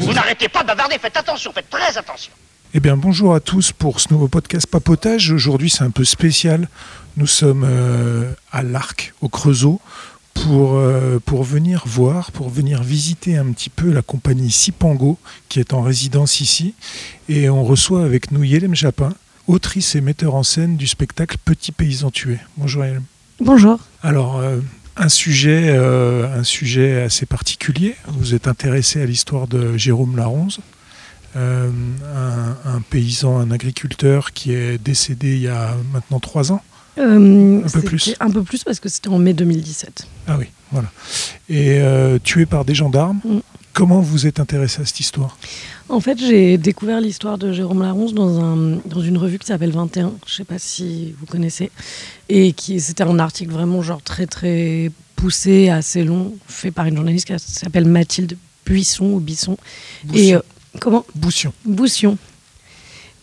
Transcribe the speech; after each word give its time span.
Vous 0.00 0.12
n'arrêtez 0.14 0.48
pas 0.48 0.62
de 0.62 0.68
bavarder, 0.68 0.96
faites 0.98 1.16
attention, 1.16 1.52
faites 1.52 1.68
très 1.68 1.98
attention. 1.98 2.32
Eh 2.72 2.80
bien, 2.80 2.96
bonjour 2.96 3.34
à 3.34 3.40
tous 3.40 3.72
pour 3.72 4.00
ce 4.00 4.12
nouveau 4.12 4.28
podcast 4.28 4.66
Papotage. 4.66 5.30
Aujourd'hui, 5.32 5.68
c'est 5.68 5.84
un 5.84 5.90
peu 5.90 6.04
spécial. 6.04 6.68
Nous 7.16 7.26
sommes 7.26 7.66
euh, 7.68 8.32
à 8.52 8.62
l'Arc, 8.62 9.12
au 9.20 9.28
Creusot, 9.28 9.80
pour, 10.32 10.76
euh, 10.76 11.18
pour 11.24 11.44
venir 11.44 11.82
voir, 11.86 12.32
pour 12.32 12.48
venir 12.48 12.82
visiter 12.82 13.36
un 13.36 13.52
petit 13.52 13.70
peu 13.70 13.92
la 13.92 14.02
compagnie 14.02 14.50
Sipango, 14.50 15.18
qui 15.48 15.60
est 15.60 15.74
en 15.74 15.82
résidence 15.82 16.40
ici. 16.40 16.74
Et 17.28 17.50
on 17.50 17.64
reçoit 17.64 18.04
avec 18.04 18.32
nous 18.32 18.44
Yelem 18.44 18.74
Japin, 18.74 19.12
autrice 19.46 19.94
et 19.94 20.00
metteur 20.00 20.34
en 20.34 20.42
scène 20.42 20.76
du 20.76 20.86
spectacle 20.86 21.36
Petit 21.44 21.72
paysan 21.72 22.10
tué. 22.10 22.38
Bonjour 22.56 22.84
Yelem. 22.84 23.04
Bonjour. 23.40 23.78
Alors, 24.02 24.38
euh, 24.38 24.58
un, 24.98 25.08
sujet, 25.08 25.68
euh, 25.68 26.40
un 26.40 26.44
sujet 26.44 27.02
assez 27.02 27.26
particulier. 27.26 27.96
Vous 28.06 28.34
êtes 28.34 28.48
intéressé 28.48 29.00
à 29.00 29.06
l'histoire 29.06 29.46
de 29.46 29.76
Jérôme 29.76 30.16
Laronze, 30.16 30.60
euh, 31.36 31.70
un, 32.14 32.70
un 32.70 32.80
paysan, 32.80 33.38
un 33.38 33.50
agriculteur 33.50 34.32
qui 34.32 34.52
est 34.52 34.78
décédé 34.78 35.36
il 35.36 35.42
y 35.42 35.48
a 35.48 35.74
maintenant 35.92 36.20
trois 36.20 36.52
ans. 36.52 36.62
Euh, 36.98 37.60
peu 37.60 37.68
c'était 37.68 37.86
plus. 37.86 38.14
Un 38.18 38.30
peu 38.30 38.42
plus 38.42 38.64
parce 38.64 38.80
que 38.80 38.88
c'était 38.88 39.08
en 39.08 39.18
mai 39.18 39.32
2017. 39.32 40.06
Ah 40.26 40.36
oui, 40.38 40.46
voilà. 40.72 40.88
Et 41.48 41.80
tué 42.24 42.46
par 42.46 42.64
des 42.64 42.74
gendarmes. 42.74 43.20
Mm. 43.24 43.38
Comment 43.78 44.00
vous 44.00 44.26
êtes 44.26 44.40
intéressé 44.40 44.82
à 44.82 44.84
cette 44.84 44.98
histoire? 44.98 45.38
En 45.88 46.00
fait, 46.00 46.18
j'ai 46.18 46.58
découvert 46.58 47.00
l'histoire 47.00 47.38
de 47.38 47.52
Jérôme 47.52 47.82
Laronce 47.82 48.12
dans, 48.12 48.42
un, 48.42 48.80
dans 48.84 49.00
une 49.00 49.16
revue 49.16 49.38
qui 49.38 49.46
s'appelle 49.46 49.70
21. 49.70 50.14
Je 50.26 50.34
sais 50.34 50.42
pas 50.42 50.58
si 50.58 51.14
vous 51.20 51.26
connaissez. 51.26 51.70
Et 52.28 52.54
qui 52.54 52.80
c'était 52.80 53.04
un 53.04 53.20
article 53.20 53.52
vraiment 53.52 53.80
genre 53.80 54.02
très 54.02 54.26
très 54.26 54.90
poussé, 55.14 55.68
assez 55.68 56.02
long, 56.02 56.34
fait 56.48 56.72
par 56.72 56.86
une 56.86 56.96
journaliste 56.96 57.28
qui 57.28 57.38
s'appelle 57.38 57.84
Mathilde 57.84 58.36
Buisson 58.66 59.12
ou 59.12 59.20
Bisson. 59.20 59.56
Et 60.12 60.34
euh, 60.34 60.40
comment? 60.80 61.06
Boussion. 61.14 61.52
Boussion. 61.64 62.18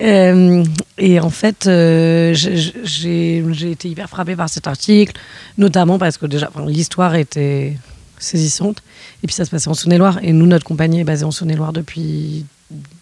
Euh, 0.01 0.63
et 0.97 1.19
en 1.19 1.31
fait, 1.31 1.67
euh, 1.67 2.33
j'ai 2.33 3.43
j'ai 3.51 3.71
été 3.71 3.89
hyper 3.89 4.07
frappée 4.07 4.37
par 4.37 4.47
cet 4.47 4.67
article, 4.67 5.19
notamment 5.57 5.99
parce 5.99 6.17
que 6.17 6.25
déjà, 6.25 6.49
l'histoire 6.65 7.15
était 7.15 7.73
saisissante. 8.19 8.81
Et 9.23 9.27
puis 9.27 9.35
ça 9.35 9.45
se 9.45 9.51
passait 9.51 9.67
en 9.67 9.73
Saône-et-Loire. 9.73 10.19
Et 10.21 10.33
nous, 10.33 10.45
notre 10.45 10.65
compagnie 10.65 10.99
est 10.99 11.03
basée 11.05 11.25
en 11.25 11.31
Saône-et-Loire 11.31 11.73
depuis, 11.73 12.45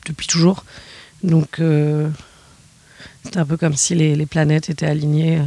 depuis 0.05 0.27
toujours. 0.27 0.65
Donc, 1.23 1.59
euh, 1.59 2.09
c'était 3.23 3.39
un 3.39 3.45
peu 3.45 3.57
comme 3.57 3.75
si 3.75 3.95
les, 3.95 4.15
les 4.15 4.25
planètes 4.25 4.69
étaient 4.69 4.85
alignées 4.85 5.37
euh, 5.37 5.43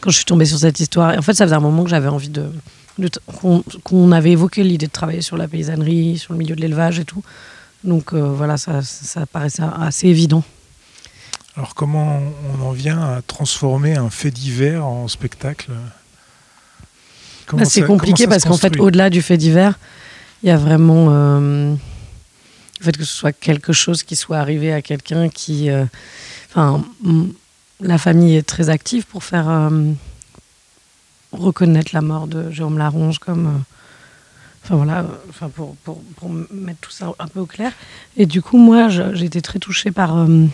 quand 0.00 0.10
je 0.10 0.16
suis 0.16 0.24
tombée 0.24 0.44
sur 0.44 0.58
cette 0.58 0.80
histoire. 0.80 1.14
Et 1.14 1.18
en 1.18 1.22
fait, 1.22 1.34
ça 1.34 1.44
faisait 1.44 1.56
un 1.56 1.60
moment 1.60 1.84
que 1.84 1.90
j'avais 1.90 2.08
envie 2.08 2.28
de. 2.28 2.50
qu'on 3.84 4.12
avait 4.12 4.32
évoqué 4.32 4.64
l'idée 4.64 4.86
de 4.86 4.92
travailler 4.92 5.22
sur 5.22 5.36
la 5.36 5.48
paysannerie, 5.48 6.18
sur 6.18 6.32
le 6.32 6.38
milieu 6.38 6.56
de 6.56 6.60
l'élevage 6.60 6.98
et 6.98 7.04
tout. 7.04 7.22
Donc 7.84 8.12
euh, 8.12 8.20
voilà, 8.20 8.56
ça, 8.56 8.82
ça 8.82 9.26
paraissait 9.26 9.62
assez 9.62 10.08
évident. 10.08 10.42
Alors 11.56 11.74
comment 11.74 12.20
on 12.52 12.62
en 12.66 12.72
vient 12.72 13.00
à 13.00 13.22
transformer 13.22 13.96
un 13.96 14.10
fait 14.10 14.30
divers 14.30 14.84
en 14.84 15.08
spectacle? 15.08 15.70
Bah, 17.52 17.64
c'est 17.64 17.82
compliqué 17.82 18.26
parce 18.26 18.44
qu'en 18.44 18.56
fait, 18.56 18.78
au-delà 18.80 19.10
du 19.10 19.22
fait 19.22 19.36
divers, 19.36 19.78
il 20.42 20.48
y 20.48 20.52
a 20.52 20.56
vraiment 20.56 21.08
euh, 21.10 21.74
le 22.80 22.84
fait 22.84 22.96
que 22.96 23.04
ce 23.04 23.14
soit 23.14 23.32
quelque 23.32 23.72
chose 23.72 24.02
qui 24.02 24.16
soit 24.16 24.38
arrivé 24.38 24.72
à 24.72 24.82
quelqu'un 24.82 25.28
qui. 25.28 25.70
euh, 25.70 25.84
Enfin, 26.48 26.82
la 27.80 27.98
famille 27.98 28.34
est 28.34 28.46
très 28.46 28.70
active 28.70 29.04
pour 29.04 29.22
faire 29.24 29.48
euh, 29.50 29.92
reconnaître 31.32 31.90
la 31.92 32.00
mort 32.00 32.26
de 32.26 32.50
Jérôme 32.50 32.78
Laronge 32.78 33.18
comme. 33.18 33.62
Enfin 34.64 34.76
voilà, 34.76 35.06
enfin 35.28 35.48
pour, 35.48 35.76
pour, 35.84 36.02
pour 36.16 36.30
mettre 36.30 36.80
tout 36.80 36.90
ça 36.90 37.12
un 37.18 37.26
peu 37.28 37.40
au 37.40 37.46
clair. 37.46 37.72
Et 38.16 38.26
du 38.26 38.42
coup, 38.42 38.56
moi, 38.56 38.88
j'ai 38.88 39.24
été 39.26 39.40
très 39.42 39.58
touchée 39.58 39.90
par, 39.92 40.16
euh, 40.16 40.46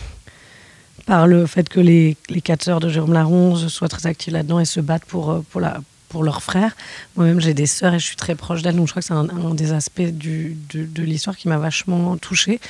par 1.06 1.26
le 1.26 1.46
fait 1.46 1.68
que 1.68 1.80
les, 1.80 2.16
les 2.28 2.40
quatre 2.42 2.62
sœurs 2.64 2.80
de 2.80 2.88
Jérôme 2.88 3.12
Laronge 3.14 3.68
soient 3.68 3.88
très 3.88 4.06
actives 4.06 4.32
là-dedans 4.34 4.58
et 4.60 4.64
se 4.66 4.80
battent 4.80 5.06
pour, 5.06 5.42
pour, 5.50 5.60
la, 5.60 5.80
pour 6.12 6.22
leurs 6.22 6.42
frères. 6.42 6.76
Moi-même, 7.16 7.40
j'ai 7.40 7.54
des 7.54 7.66
sœurs 7.66 7.94
et 7.94 7.98
je 7.98 8.04
suis 8.04 8.16
très 8.16 8.34
proche 8.34 8.62
d'elles, 8.62 8.76
donc 8.76 8.86
je 8.86 8.92
crois 8.92 9.00
que 9.00 9.08
c'est 9.08 9.14
un, 9.14 9.54
des 9.54 9.72
aspects 9.72 10.02
de, 10.02 10.52
de 10.74 11.02
l'histoire 11.02 11.36
qui 11.36 11.48
m'a 11.48 11.58
vachement 11.58 12.16
touchée. 12.18 12.60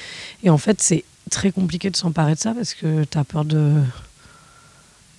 Et 0.44 0.50
en 0.50 0.58
fait, 0.58 0.80
c'est 0.80 1.04
très 1.30 1.50
compliqué 1.50 1.90
de 1.90 1.96
s'emparer 1.96 2.34
de 2.34 2.38
ça 2.38 2.54
parce 2.54 2.74
que 2.74 3.04
tu 3.04 3.18
as 3.18 3.24
peur 3.24 3.44
de, 3.44 3.72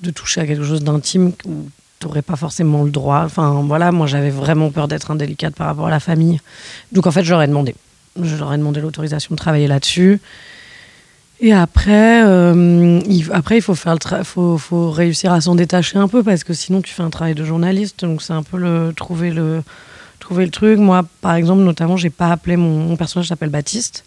de 0.01 0.11
toucher 0.11 0.41
à 0.41 0.47
quelque 0.47 0.63
chose 0.63 0.83
d'intime 0.83 1.33
où 1.45 1.69
tu 1.99 2.07
n'aurais 2.07 2.21
pas 2.21 2.35
forcément 2.35 2.83
le 2.83 2.91
droit. 2.91 3.23
Enfin, 3.25 3.61
voilà, 3.65 3.91
moi, 3.91 4.07
j'avais 4.07 4.29
vraiment 4.31 4.71
peur 4.71 4.87
d'être 4.87 5.11
indélicate 5.11 5.55
par 5.55 5.67
rapport 5.67 5.87
à 5.87 5.91
la 5.91 5.99
famille. 5.99 6.39
Donc, 6.91 7.07
en 7.07 7.11
fait, 7.11 7.23
je 7.23 7.31
leur 7.31 7.41
ai 7.41 7.47
demandé. 7.47 7.75
Je 8.21 8.35
leur 8.35 8.53
ai 8.53 8.57
demandé 8.57 8.79
l'autorisation 8.79 9.35
de 9.35 9.37
travailler 9.37 9.67
là-dessus. 9.67 10.21
Et 11.43 11.51
après, 11.51 12.23
euh, 12.23 13.01
il, 13.05 13.29
après, 13.33 13.57
il 13.57 13.61
faut, 13.61 13.75
faire 13.75 13.95
le 13.95 14.23
faut, 14.23 14.57
faut 14.57 14.89
réussir 14.89 15.33
à 15.33 15.41
s'en 15.41 15.55
détacher 15.55 15.97
un 15.97 16.07
peu 16.07 16.23
parce 16.23 16.45
que 16.45 16.53
sinon 16.53 16.81
tu 16.81 16.93
fais 16.93 17.03
un 17.03 17.09
travail 17.09 17.35
de 17.35 17.43
journaliste. 17.43 18.05
Donc 18.05 18.21
c'est 18.21 18.31
un 18.31 18.43
peu 18.43 18.57
le 18.57 18.93
trouver 18.95 19.29
le 19.29 19.61
trouver 20.21 20.45
le 20.45 20.51
truc. 20.51 20.79
Moi, 20.79 21.03
par 21.19 21.35
exemple, 21.35 21.61
notamment, 21.63 21.97
j'ai 21.97 22.09
pas 22.09 22.31
appelé 22.31 22.55
mon, 22.55 22.77
mon 22.77 22.95
personnage 22.95 23.27
s'appelle 23.27 23.49
Baptiste. 23.49 24.05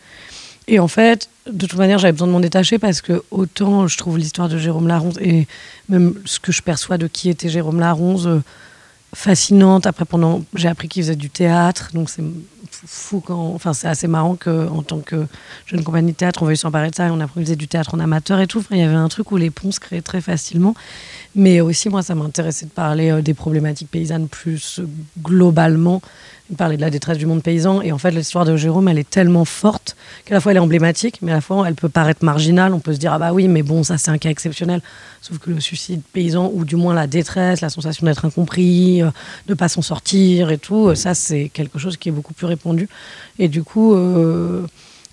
Et 0.66 0.78
en 0.78 0.88
fait, 0.88 1.28
de 1.46 1.66
toute 1.66 1.78
manière, 1.78 1.98
j'avais 1.98 2.12
besoin 2.12 2.28
de 2.28 2.32
m'en 2.32 2.40
détacher 2.40 2.78
parce 2.78 3.02
que 3.02 3.22
autant 3.30 3.86
je 3.86 3.98
trouve 3.98 4.16
l'histoire 4.16 4.48
de 4.48 4.56
Jérôme 4.56 4.88
Laronze 4.88 5.18
et 5.20 5.46
même 5.90 6.14
ce 6.24 6.40
que 6.40 6.52
je 6.52 6.62
perçois 6.62 6.96
de 6.96 7.06
qui 7.06 7.28
était 7.28 7.50
Jérôme 7.50 7.80
Laronze 7.80 8.26
euh, 8.28 8.42
fascinante. 9.14 9.86
Après, 9.86 10.04
pendant, 10.04 10.42
j'ai 10.54 10.68
appris 10.68 10.88
qu'il 10.88 11.02
faisait 11.02 11.16
du 11.16 11.30
théâtre, 11.30 11.90
donc 11.94 12.10
c'est 12.10 12.22
fou 12.84 13.22
enfin, 13.28 13.72
c'est 13.72 13.88
assez 13.88 14.06
marrant 14.06 14.36
que 14.36 14.68
en 14.68 14.82
tant 14.82 15.00
que 15.00 15.26
jeune 15.66 15.82
compagnie 15.82 16.12
de 16.12 16.16
théâtre, 16.16 16.42
on 16.42 16.46
veuille 16.46 16.56
s'emparer 16.56 16.90
de 16.90 16.94
ça 16.94 17.06
et 17.06 17.10
on 17.10 17.20
a 17.20 17.24
appris 17.24 17.40
qu'il 17.40 17.46
faisait 17.46 17.56
du 17.56 17.68
théâtre 17.68 17.94
en 17.94 18.00
amateur 18.00 18.40
et 18.40 18.46
tout. 18.46 18.64
Il 18.70 18.78
y 18.78 18.82
avait 18.82 18.94
un 18.94 19.08
truc 19.08 19.32
où 19.32 19.36
les 19.36 19.50
ponts 19.50 19.72
se 19.72 19.80
créaient 19.80 20.02
très 20.02 20.20
facilement. 20.20 20.74
Mais 21.34 21.60
aussi, 21.60 21.88
moi, 21.88 22.02
ça 22.02 22.14
m'intéressait 22.14 22.66
de 22.66 22.70
parler 22.70 23.10
euh, 23.10 23.22
des 23.22 23.34
problématiques 23.34 23.90
paysannes 23.90 24.28
plus 24.28 24.80
euh, 24.80 24.88
globalement, 25.22 26.00
de 26.50 26.56
parler 26.56 26.76
de 26.76 26.82
la 26.82 26.90
détresse 26.90 27.18
du 27.18 27.26
monde 27.26 27.42
paysan. 27.42 27.82
Et 27.82 27.92
en 27.92 27.98
fait, 27.98 28.10
l'histoire 28.10 28.44
de 28.44 28.56
Jérôme, 28.56 28.88
elle 28.88 28.98
est 28.98 29.08
tellement 29.08 29.44
forte 29.44 29.96
qu'à 30.24 30.34
la 30.34 30.40
fois 30.40 30.52
elle 30.52 30.58
est 30.58 30.60
emblématique, 30.60 31.18
mais 31.22 31.32
à 31.32 31.36
la 31.36 31.40
fois 31.40 31.64
elle 31.66 31.74
peut 31.74 31.88
paraître 31.88 32.24
marginale. 32.24 32.74
On 32.74 32.80
peut 32.80 32.94
se 32.94 32.98
dire, 32.98 33.12
ah 33.12 33.18
bah 33.18 33.32
oui, 33.32 33.48
mais 33.48 33.62
bon, 33.62 33.82
ça 33.82 33.98
c'est 33.98 34.10
un 34.10 34.18
cas 34.18 34.30
exceptionnel. 34.30 34.80
Sauf 35.22 35.38
que 35.38 35.50
le 35.50 35.60
suicide 35.60 36.02
paysan, 36.12 36.50
ou 36.54 36.64
du 36.64 36.76
moins 36.76 36.94
la 36.94 37.06
détresse, 37.06 37.60
la 37.60 37.70
sensation 37.70 38.06
d'être 38.06 38.24
incompris, 38.24 39.02
euh, 39.02 39.10
de 39.46 39.54
pas 39.54 39.68
s'en 39.68 39.82
sortir 39.82 40.50
et 40.50 40.58
tout, 40.58 40.88
euh, 40.88 40.94
ça 40.94 41.14
c'est 41.14 41.48
quelque 41.52 41.78
chose 41.78 41.96
qui 41.96 42.10
est 42.10 42.12
beaucoup 42.12 42.34
plus 42.34 42.46
répandu. 42.46 42.88
Et 43.38 43.48
du 43.48 43.62
coup, 43.62 43.94
euh, 43.94 44.66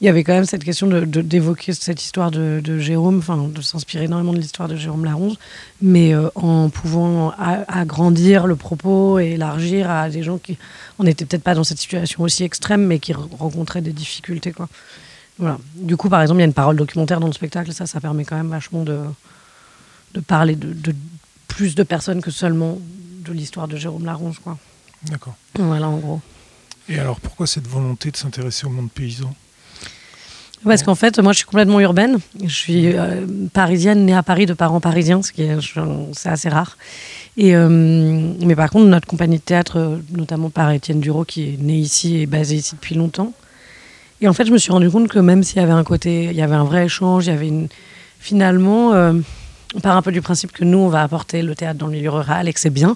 il 0.04 0.06
y 0.06 0.10
avait 0.10 0.26
quand 0.26 0.34
même 0.34 0.44
cette 0.44 0.66
question 0.66 0.88
de- 0.88 1.06
de- 1.06 1.22
d'évoquer 1.22 1.72
cette 1.72 2.04
histoire 2.04 2.30
de, 2.30 2.60
de 2.62 2.78
Jérôme, 2.78 3.20
enfin 3.20 3.38
de 3.38 3.62
s'inspirer 3.62 4.04
énormément 4.04 4.34
de 4.34 4.38
l'histoire 4.38 4.68
de 4.68 4.76
Jérôme 4.76 5.06
Laronze, 5.06 5.38
mais 5.82 6.14
euh, 6.14 6.28
en 6.36 6.70
pouvant 6.70 7.32
agrandir 7.38 8.46
le 8.46 8.58
propos 8.58 9.18
et 9.20 9.28
élargir 9.32 9.90
à 9.90 10.10
des 10.10 10.22
gens 10.22 10.38
qui 10.38 10.58
on 11.00 11.06
n'était 11.06 11.24
peut-être 11.24 11.42
pas 11.44 11.56
dans 11.56 11.64
cette 11.64 11.78
situation 11.80 12.22
aussi 12.22 12.44
extrême, 12.44 12.86
mais 12.86 13.00
qui 13.00 13.14
re- 13.14 13.34
rencontraient 13.38 13.82
des 13.82 13.94
difficultés. 13.94 14.52
Quoi. 14.52 14.68
Voilà. 15.40 15.58
Du 15.76 15.96
coup, 15.96 16.10
par 16.10 16.22
exemple, 16.22 16.40
il 16.40 16.42
y 16.42 16.44
a 16.44 16.48
une 16.48 16.54
parole 16.54 16.76
documentaire 16.76 17.22
dans 17.22 17.28
le 17.28 17.34
spectacle, 17.34 17.72
ça, 17.72 17.86
ça 17.86 18.02
permet 18.02 18.26
quand 18.26 18.36
même 18.36 18.50
vachement 18.50 18.84
de, 18.84 19.00
de 20.16 20.20
parler 20.20 20.58
de, 20.58 20.74
de 20.74 20.94
plus 21.48 21.76
de 21.76 21.84
personnes 21.84 22.22
que 22.22 22.30
seulement 22.30 22.78
de 23.26 23.32
l'histoire 23.32 23.70
de 23.70 23.78
Jérôme 23.78 24.06
Laronge. 24.06 24.40
Quoi. 24.44 24.58
D'accord. 25.10 25.36
Voilà, 25.58 25.88
en 25.88 25.98
gros. 25.98 26.20
Et 26.90 27.00
alors 27.00 27.22
pourquoi 27.22 27.48
cette 27.48 27.68
volonté 27.70 28.12
de 28.12 28.18
s'intéresser 28.18 28.66
au 28.66 28.70
monde 28.70 28.92
paysan? 28.92 29.34
Parce 30.64 30.84
qu'en 30.84 30.96
fait, 30.96 31.20
moi, 31.20 31.34
je 31.34 31.38
suis 31.38 31.46
complètement 31.46 31.80
urbaine. 31.80 32.20
Je 32.44 32.54
suis 32.54 32.96
euh, 32.96 33.26
parisienne, 33.52 34.06
née 34.06 34.14
à 34.14 34.24
Paris 34.24 34.46
de 34.46 34.54
parents 34.54 34.80
parisiens, 34.80 35.22
ce 35.22 35.32
qui 35.32 35.44
est, 35.44 35.58
c'est 36.14 36.30
assez 36.30 36.50
rare. 36.50 36.78
Et, 37.36 37.56
euh, 37.56 37.68
mais 37.70 38.56
par 38.56 38.70
contre, 38.70 38.86
notre 38.86 39.08
compagnie 39.08 39.38
de 39.38 39.42
théâtre, 39.44 39.78
euh, 39.78 39.98
notamment 40.12 40.50
par 40.50 40.72
Étienne 40.72 41.00
Duro, 41.00 41.26
qui 41.26 41.44
est 41.44 41.62
né 41.62 41.76
ici 41.76 42.22
et 42.22 42.26
basé 42.28 42.56
ici 42.56 42.76
depuis 42.76 42.96
longtemps. 42.96 43.34
Et 44.22 44.28
en 44.28 44.34
fait, 44.34 44.46
je 44.46 44.52
me 44.52 44.58
suis 44.58 44.72
rendu 44.72 44.90
compte 44.90 45.10
que 45.10 45.20
même 45.20 45.44
s'il 45.44 45.58
y 45.58 45.64
avait 45.64 45.74
un 45.74 45.84
côté, 45.84 46.26
il 46.26 46.36
y 46.36 46.42
avait 46.42 46.56
un 46.56 46.64
vrai 46.64 46.86
échange, 46.86 47.26
il 47.26 47.30
y 47.30 47.34
avait 47.34 47.48
une. 47.48 47.68
Finalement, 48.20 48.94
euh, 48.94 49.14
on 49.76 49.82
part 49.82 49.98
un 49.98 50.02
peu 50.02 50.12
du 50.12 50.22
principe 50.22 50.54
que 50.54 50.64
nous, 50.64 50.78
on 50.78 50.88
va 50.88 51.02
apporter 51.02 51.42
le 51.42 51.56
théâtre 51.56 51.80
dans 51.80 51.88
le 51.88 51.94
milieu 51.94 52.12
rural 52.12 52.48
et 52.48 52.54
que 52.54 52.60
c'est 52.60 52.70
bien. 52.70 52.96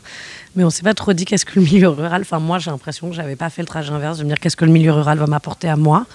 Mais 0.55 0.63
on 0.63 0.69
s'est 0.69 0.83
pas 0.83 0.93
trop 0.93 1.11
dit 1.11 1.25
qu'est-ce 1.25 1.45
que 1.45 1.59
le 1.59 1.65
milieu 1.65 1.89
rural. 1.89 2.21
Enfin, 2.21 2.39
moi, 2.39 2.59
j'ai 2.59 2.71
l'impression 2.71 3.09
que 3.09 3.15
j'avais 3.15 3.35
pas 3.35 3.49
fait 3.49 3.61
le 3.61 3.67
trajet 3.67 3.91
inverse 3.91 4.19
de 4.19 4.23
me 4.23 4.29
dire 4.29 4.39
qu'est-ce 4.39 4.55
que 4.55 4.63
le 4.63 4.71
milieu 4.71 4.93
rural 4.93 5.17
va 5.17 5.27
m'apporter 5.27 5.67
à 5.67 5.75
moi. 5.75 6.05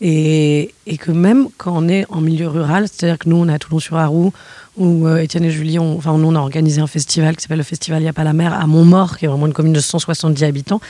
Et, 0.00 0.74
que 0.98 1.12
même 1.12 1.48
quand 1.56 1.72
on 1.76 1.88
est 1.88 2.06
en 2.08 2.20
milieu 2.20 2.48
rural, 2.48 2.86
c'est-à-dire 2.90 3.18
que 3.18 3.28
nous, 3.28 3.36
on 3.36 3.48
est 3.48 3.54
à 3.54 3.58
Toulon-sur-Arroux, 3.58 4.32
où 4.76 5.06
euh, 5.06 5.18
Étienne 5.18 5.44
et 5.44 5.50
Julie, 5.50 5.78
on, 5.78 5.96
enfin, 5.96 6.16
nous, 6.18 6.28
on 6.28 6.34
a 6.34 6.40
organisé 6.40 6.80
un 6.80 6.86
festival 6.86 7.36
qui 7.36 7.42
s'appelle 7.42 7.58
le 7.58 7.64
Festival 7.64 8.02
Y 8.02 8.08
a 8.08 8.12
pas 8.12 8.24
la 8.24 8.32
mer 8.32 8.52
à 8.52 8.66
Montmort, 8.66 9.16
qui 9.18 9.24
est 9.24 9.28
vraiment 9.28 9.46
une 9.46 9.52
commune 9.52 9.72
de 9.72 9.80
170 9.80 10.42
habitants. 10.42 10.80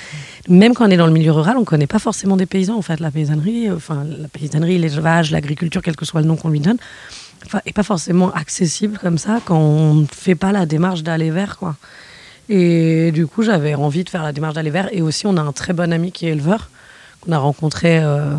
Même 0.48 0.74
quand 0.74 0.86
on 0.86 0.90
est 0.90 0.96
dans 0.96 1.06
le 1.06 1.12
milieu 1.12 1.32
rural, 1.32 1.56
on 1.56 1.60
ne 1.60 1.64
connaît 1.64 1.86
pas 1.86 1.98
forcément 1.98 2.36
des 2.36 2.46
paysans, 2.46 2.76
en 2.76 2.82
fait. 2.82 3.00
La 3.00 3.10
paysannerie, 3.10 3.68
euh, 3.68 3.76
enfin, 3.76 4.04
la 4.04 4.28
paysannerie, 4.28 4.78
l'élevage, 4.78 5.30
l'agriculture, 5.30 5.82
quel 5.82 5.96
que 5.96 6.04
soit 6.04 6.22
le 6.22 6.26
nom 6.26 6.36
qu'on 6.36 6.48
lui 6.48 6.60
donne, 6.60 6.78
enfin, 7.44 7.60
est 7.66 7.72
pas 7.74 7.82
forcément 7.82 8.32
accessible 8.32 8.98
comme 8.98 9.18
ça 9.18 9.40
quand 9.44 9.58
on 9.58 9.94
ne 9.94 10.06
fait 10.06 10.34
pas 10.34 10.52
la 10.52 10.64
démarche 10.64 11.02
d'aller 11.02 11.30
vers, 11.30 11.58
quoi. 11.58 11.76
Et 12.48 13.10
du 13.12 13.26
coup, 13.26 13.42
j'avais 13.42 13.74
envie 13.74 14.04
de 14.04 14.10
faire 14.10 14.22
la 14.22 14.32
démarche 14.32 14.54
d'aller 14.54 14.70
vers. 14.70 14.88
Et 14.92 15.02
aussi, 15.02 15.26
on 15.26 15.36
a 15.36 15.40
un 15.40 15.52
très 15.52 15.72
bon 15.72 15.92
ami 15.92 16.12
qui 16.12 16.26
est 16.26 16.32
éleveur, 16.32 16.68
qu'on 17.20 17.32
a 17.32 17.38
rencontré 17.38 18.00
euh, 18.02 18.34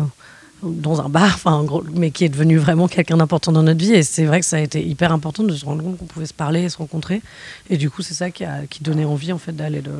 dans 0.62 1.02
un 1.02 1.08
bar, 1.08 1.32
enfin, 1.34 1.64
mais 1.94 2.10
qui 2.10 2.24
est 2.24 2.28
devenu 2.30 2.56
vraiment 2.56 2.88
quelqu'un 2.88 3.18
d'important 3.18 3.52
dans 3.52 3.62
notre 3.62 3.78
vie. 3.78 3.92
Et 3.92 4.02
c'est 4.02 4.24
vrai 4.24 4.40
que 4.40 4.46
ça 4.46 4.56
a 4.56 4.60
été 4.60 4.84
hyper 4.84 5.12
important 5.12 5.42
de 5.42 5.54
se 5.54 5.64
rendre 5.64 5.82
compte 5.82 5.98
qu'on 5.98 6.06
pouvait 6.06 6.26
se 6.26 6.34
parler 6.34 6.62
et 6.62 6.68
se 6.70 6.78
rencontrer. 6.78 7.20
Et 7.68 7.76
du 7.76 7.90
coup, 7.90 8.02
c'est 8.02 8.14
ça 8.14 8.30
qui, 8.30 8.44
a, 8.44 8.66
qui 8.68 8.82
donnait 8.82 9.04
envie, 9.04 9.32
en 9.32 9.38
fait, 9.38 9.52
d'aller 9.52 9.82
le. 9.82 9.92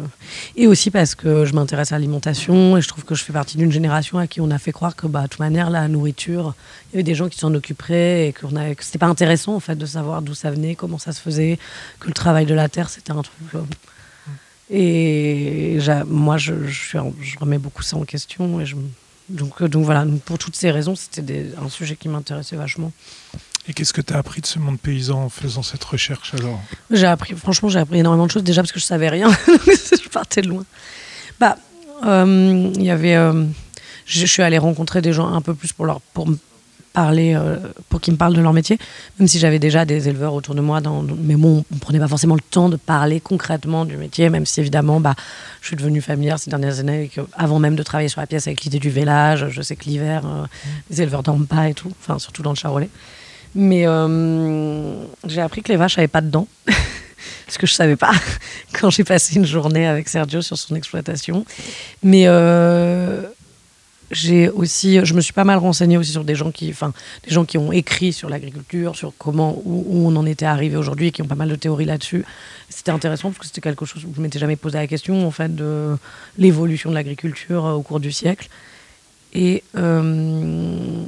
Et 0.56 0.66
aussi 0.66 0.90
parce 0.90 1.14
que 1.14 1.44
je 1.44 1.52
m'intéresse 1.52 1.92
à 1.92 1.96
l'alimentation 1.96 2.76
et 2.76 2.80
je 2.80 2.88
trouve 2.88 3.04
que 3.04 3.14
je 3.14 3.22
fais 3.22 3.34
partie 3.34 3.58
d'une 3.58 3.70
génération 3.70 4.18
à 4.18 4.26
qui 4.26 4.40
on 4.40 4.50
a 4.50 4.58
fait 4.58 4.72
croire 4.72 4.96
que, 4.96 5.06
bah, 5.06 5.22
de 5.24 5.26
toute 5.28 5.40
manière, 5.40 5.68
la 5.68 5.88
nourriture, 5.88 6.54
il 6.88 6.94
y 6.94 6.96
avait 6.96 7.02
des 7.04 7.14
gens 7.14 7.28
qui 7.28 7.38
s'en 7.38 7.54
occuperaient 7.54 8.28
et 8.28 8.32
qu'on 8.32 8.56
a... 8.56 8.74
que 8.74 8.82
c'était 8.82 8.98
pas 8.98 9.06
intéressant, 9.06 9.54
en 9.54 9.60
fait, 9.60 9.76
de 9.76 9.86
savoir 9.86 10.22
d'où 10.22 10.34
ça 10.34 10.50
venait, 10.50 10.74
comment 10.74 10.98
ça 10.98 11.12
se 11.12 11.20
faisait, 11.20 11.58
que 12.00 12.08
le 12.08 12.14
travail 12.14 12.46
de 12.46 12.54
la 12.54 12.68
terre, 12.68 12.88
c'était 12.88 13.12
un 13.12 13.22
truc. 13.22 13.36
euh, 13.54 13.60
Et 14.70 15.78
moi, 16.06 16.38
je, 16.38 16.66
je 16.66 16.98
remets 17.38 17.58
beaucoup 17.58 17.82
ça 17.82 17.96
en 17.96 18.04
question. 18.04 18.60
Et 18.60 18.66
je, 18.66 18.74
donc, 19.28 19.62
euh, 19.62 19.68
donc 19.68 19.84
voilà, 19.84 20.04
donc 20.04 20.20
pour 20.22 20.38
toutes 20.38 20.56
ces 20.56 20.70
raisons, 20.70 20.94
c'était 20.94 21.46
un 21.62 21.68
sujet 21.68 21.96
qui 21.96 22.08
m'intéressait 22.08 22.56
vachement. 22.56 22.92
Et 23.68 23.72
qu'est-ce 23.72 23.92
que 23.92 24.00
tu 24.00 24.14
as 24.14 24.18
appris 24.18 24.40
de 24.40 24.46
ce 24.46 24.58
monde 24.58 24.78
paysan 24.78 25.24
en 25.24 25.28
faisant 25.28 25.62
cette 25.62 25.82
recherche 25.82 26.34
alors? 26.34 26.60
J'ai 26.90 27.06
appris, 27.06 27.34
franchement, 27.34 27.68
j'ai 27.68 27.80
appris 27.80 27.98
énormément 27.98 28.26
de 28.26 28.30
choses 28.30 28.44
déjà 28.44 28.62
parce 28.62 28.72
que 28.72 28.78
je 28.78 28.84
savais 28.84 29.08
rien. 29.08 29.28
je 29.48 30.08
partais 30.08 30.42
de 30.42 30.48
loin. 30.48 30.64
Bah, 31.40 31.56
euh, 32.04 32.70
il 32.74 32.84
y 32.84 32.90
avait, 32.90 33.16
euh, 33.16 33.44
je 34.04 34.26
suis 34.26 34.42
allée 34.42 34.58
rencontrer 34.58 35.02
des 35.02 35.12
gens 35.12 35.32
un 35.32 35.40
peu 35.40 35.54
plus 35.54 35.72
pour 35.72 35.84
leur, 35.84 36.00
pour 36.00 36.28
parler, 36.96 37.34
euh, 37.34 37.56
pour 37.90 38.00
qu'ils 38.00 38.14
me 38.14 38.18
parlent 38.18 38.34
de 38.34 38.40
leur 38.40 38.54
métier, 38.54 38.78
même 39.18 39.28
si 39.28 39.38
j'avais 39.38 39.58
déjà 39.58 39.84
des 39.84 40.08
éleveurs 40.08 40.32
autour 40.32 40.54
de 40.54 40.62
moi. 40.62 40.80
Mais 41.18 41.34
bon, 41.34 41.62
on 41.70 41.76
prenait 41.76 41.98
pas 41.98 42.08
forcément 42.08 42.34
le 42.34 42.40
temps 42.40 42.70
de 42.70 42.76
parler 42.76 43.20
concrètement 43.20 43.84
du 43.84 43.98
métier, 43.98 44.30
même 44.30 44.46
si 44.46 44.60
évidemment, 44.60 44.98
bah, 44.98 45.14
je 45.60 45.66
suis 45.66 45.76
devenue 45.76 46.00
familière 46.00 46.38
ces 46.38 46.48
dernières 46.48 46.80
années. 46.80 47.10
Avant 47.34 47.58
même 47.58 47.76
de 47.76 47.82
travailler 47.82 48.08
sur 48.08 48.22
la 48.22 48.26
pièce 48.26 48.46
avec 48.46 48.62
l'idée 48.62 48.78
du 48.78 48.88
vélage, 48.88 49.46
je 49.50 49.60
sais 49.60 49.76
que 49.76 49.84
l'hiver, 49.84 50.22
euh, 50.24 50.46
les 50.88 51.02
éleveurs 51.02 51.22
dorment 51.22 51.46
pas 51.46 51.68
et 51.68 51.74
tout, 51.74 51.92
enfin 52.00 52.18
surtout 52.18 52.42
dans 52.42 52.52
le 52.52 52.56
Charolais. 52.56 52.88
Mais 53.54 53.86
euh, 53.86 54.94
j'ai 55.26 55.42
appris 55.42 55.62
que 55.62 55.68
les 55.68 55.76
vaches 55.76 55.98
n'avaient 55.98 56.08
pas 56.08 56.22
de 56.22 56.30
dents. 56.30 56.48
Ce 57.48 57.58
que 57.58 57.66
je 57.66 57.74
savais 57.74 57.96
pas 57.96 58.12
quand 58.72 58.88
j'ai 58.88 59.04
passé 59.04 59.36
une 59.36 59.44
journée 59.44 59.86
avec 59.86 60.08
Sergio 60.08 60.40
sur 60.40 60.56
son 60.56 60.74
exploitation. 60.74 61.44
Mais 62.02 62.24
j'ai 64.10 64.48
aussi, 64.48 65.04
je 65.04 65.14
me 65.14 65.20
suis 65.20 65.32
pas 65.32 65.44
mal 65.44 65.58
renseignée 65.58 65.96
aussi 65.96 66.12
sur 66.12 66.24
des 66.24 66.34
gens 66.34 66.50
qui, 66.50 66.70
enfin, 66.70 66.92
des 67.24 67.32
gens 67.32 67.44
qui 67.44 67.58
ont 67.58 67.72
écrit 67.72 68.12
sur 68.12 68.28
l'agriculture, 68.28 68.94
sur 68.96 69.12
comment, 69.18 69.60
où, 69.64 69.84
où 69.88 70.08
on 70.08 70.16
en 70.16 70.26
était 70.26 70.46
arrivé 70.46 70.76
aujourd'hui 70.76 71.08
et 71.08 71.12
qui 71.12 71.22
ont 71.22 71.26
pas 71.26 71.34
mal 71.34 71.48
de 71.48 71.56
théories 71.56 71.84
là-dessus. 71.84 72.24
C'était 72.68 72.92
intéressant 72.92 73.30
parce 73.30 73.38
que 73.38 73.46
c'était 73.46 73.60
quelque 73.60 73.84
chose 73.84 74.04
où 74.04 74.12
je 74.14 74.20
m'étais 74.20 74.38
jamais 74.38 74.56
posé 74.56 74.78
la 74.78 74.86
question, 74.86 75.26
en 75.26 75.30
fait, 75.30 75.54
de 75.54 75.96
l'évolution 76.38 76.90
de 76.90 76.94
l'agriculture 76.94 77.66
euh, 77.66 77.72
au 77.72 77.82
cours 77.82 78.00
du 78.00 78.12
siècle. 78.12 78.48
Et, 79.32 79.62
euh, 79.76 81.02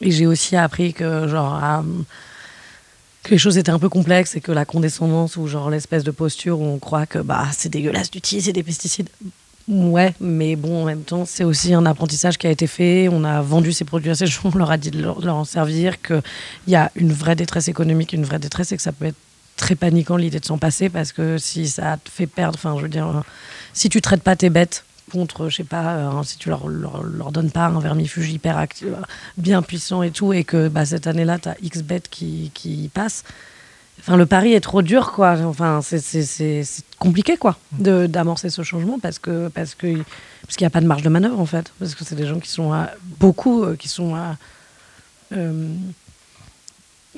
et 0.00 0.10
j'ai 0.10 0.26
aussi 0.26 0.56
appris 0.56 0.94
que, 0.94 1.28
genre, 1.28 1.60
les 3.30 3.38
choses 3.38 3.58
étaient 3.58 3.70
un 3.70 3.78
peu 3.78 3.88
complexes 3.88 4.36
et 4.36 4.40
que 4.40 4.52
la 4.52 4.64
condescendance 4.64 5.36
ou 5.36 5.46
genre 5.46 5.70
l'espèce 5.70 6.04
de 6.04 6.10
posture 6.10 6.60
où 6.60 6.64
on 6.64 6.78
croit 6.78 7.06
que 7.06 7.18
bah 7.18 7.46
c'est 7.52 7.68
dégueulasse 7.68 8.10
d'utiliser 8.10 8.52
des 8.52 8.62
pesticides. 8.62 9.08
Ouais, 9.68 10.14
mais 10.20 10.56
bon, 10.56 10.82
en 10.82 10.84
même 10.84 11.02
temps, 11.02 11.24
c'est 11.24 11.44
aussi 11.44 11.72
un 11.72 11.86
apprentissage 11.86 12.36
qui 12.36 12.46
a 12.46 12.50
été 12.50 12.66
fait. 12.66 13.08
On 13.10 13.24
a 13.24 13.40
vendu 13.42 13.72
ces 13.72 13.84
produits 13.84 14.10
à 14.10 14.14
ces 14.14 14.26
gens, 14.26 14.50
on 14.52 14.58
leur 14.58 14.70
a 14.70 14.76
dit 14.76 14.90
de 14.90 15.00
leur, 15.00 15.26
en 15.28 15.44
servir, 15.44 16.02
qu'il 16.02 16.22
y 16.66 16.74
a 16.74 16.90
une 16.96 17.12
vraie 17.12 17.36
détresse 17.36 17.68
économique, 17.68 18.12
une 18.12 18.24
vraie 18.24 18.40
détresse 18.40 18.72
et 18.72 18.76
que 18.76 18.82
ça 18.82 18.92
peut 18.92 19.06
être 19.06 19.16
très 19.56 19.74
paniquant 19.76 20.16
l'idée 20.16 20.40
de 20.40 20.44
s'en 20.44 20.58
passer 20.58 20.88
parce 20.88 21.12
que 21.12 21.38
si 21.38 21.68
ça 21.68 21.96
te 22.02 22.10
fait 22.10 22.26
perdre, 22.26 22.58
enfin, 22.58 22.74
je 22.76 22.82
veux 22.82 22.88
dire, 22.88 23.22
si 23.72 23.88
tu 23.88 24.00
traites 24.00 24.22
pas 24.22 24.34
tes 24.34 24.50
bêtes 24.50 24.84
contre, 25.12 25.48
je 25.48 25.56
sais 25.56 25.64
pas, 25.64 25.94
euh, 25.94 26.22
si 26.24 26.38
tu 26.38 26.48
leur, 26.48 26.66
leur, 26.68 27.02
leur 27.02 27.32
donnes 27.32 27.50
pas 27.50 27.66
un 27.66 27.80
vermifuge 27.80 28.32
hyper 28.32 28.56
actif, 28.56 28.88
bien 29.36 29.62
puissant 29.62 30.02
et 30.02 30.10
tout, 30.10 30.32
et 30.32 30.42
que 30.42 30.68
bah, 30.68 30.86
cette 30.86 31.06
année-là, 31.06 31.38
tu 31.38 31.48
as 31.50 31.56
X 31.62 31.82
bêtes 31.82 32.08
qui, 32.08 32.50
qui 32.54 32.90
passent. 32.92 33.24
Enfin, 34.02 34.16
le 34.16 34.26
pari 34.26 34.52
est 34.52 34.60
trop 34.60 34.82
dur, 34.82 35.12
quoi. 35.12 35.36
Enfin, 35.44 35.80
c'est- 35.80 36.00
c'est 36.00 36.24
c'est- 36.24 36.64
c'est 36.64 36.82
compliqué, 36.98 37.36
quoi, 37.36 37.56
de- 37.78 38.06
d'amorcer 38.06 38.50
ce 38.50 38.62
changement 38.62 38.98
parce 38.98 39.18
que 39.20 39.48
parce 39.48 39.74
que 39.76 40.02
parce 40.42 40.56
qu'il 40.56 40.64
n'y 40.64 40.66
a 40.66 40.70
pas 40.70 40.80
de 40.80 40.86
marge 40.86 41.02
de 41.02 41.08
manœuvre, 41.08 41.38
en 41.38 41.46
fait, 41.46 41.72
parce 41.78 41.94
que 41.94 42.04
c'est 42.04 42.16
des 42.16 42.26
gens 42.26 42.40
qui 42.40 42.50
sont 42.50 42.72
à, 42.72 42.90
beaucoup 43.20 43.62
euh, 43.62 43.76
qui 43.76 43.88
sont 43.88 44.14
à, 44.16 44.36
euh, 45.32 45.72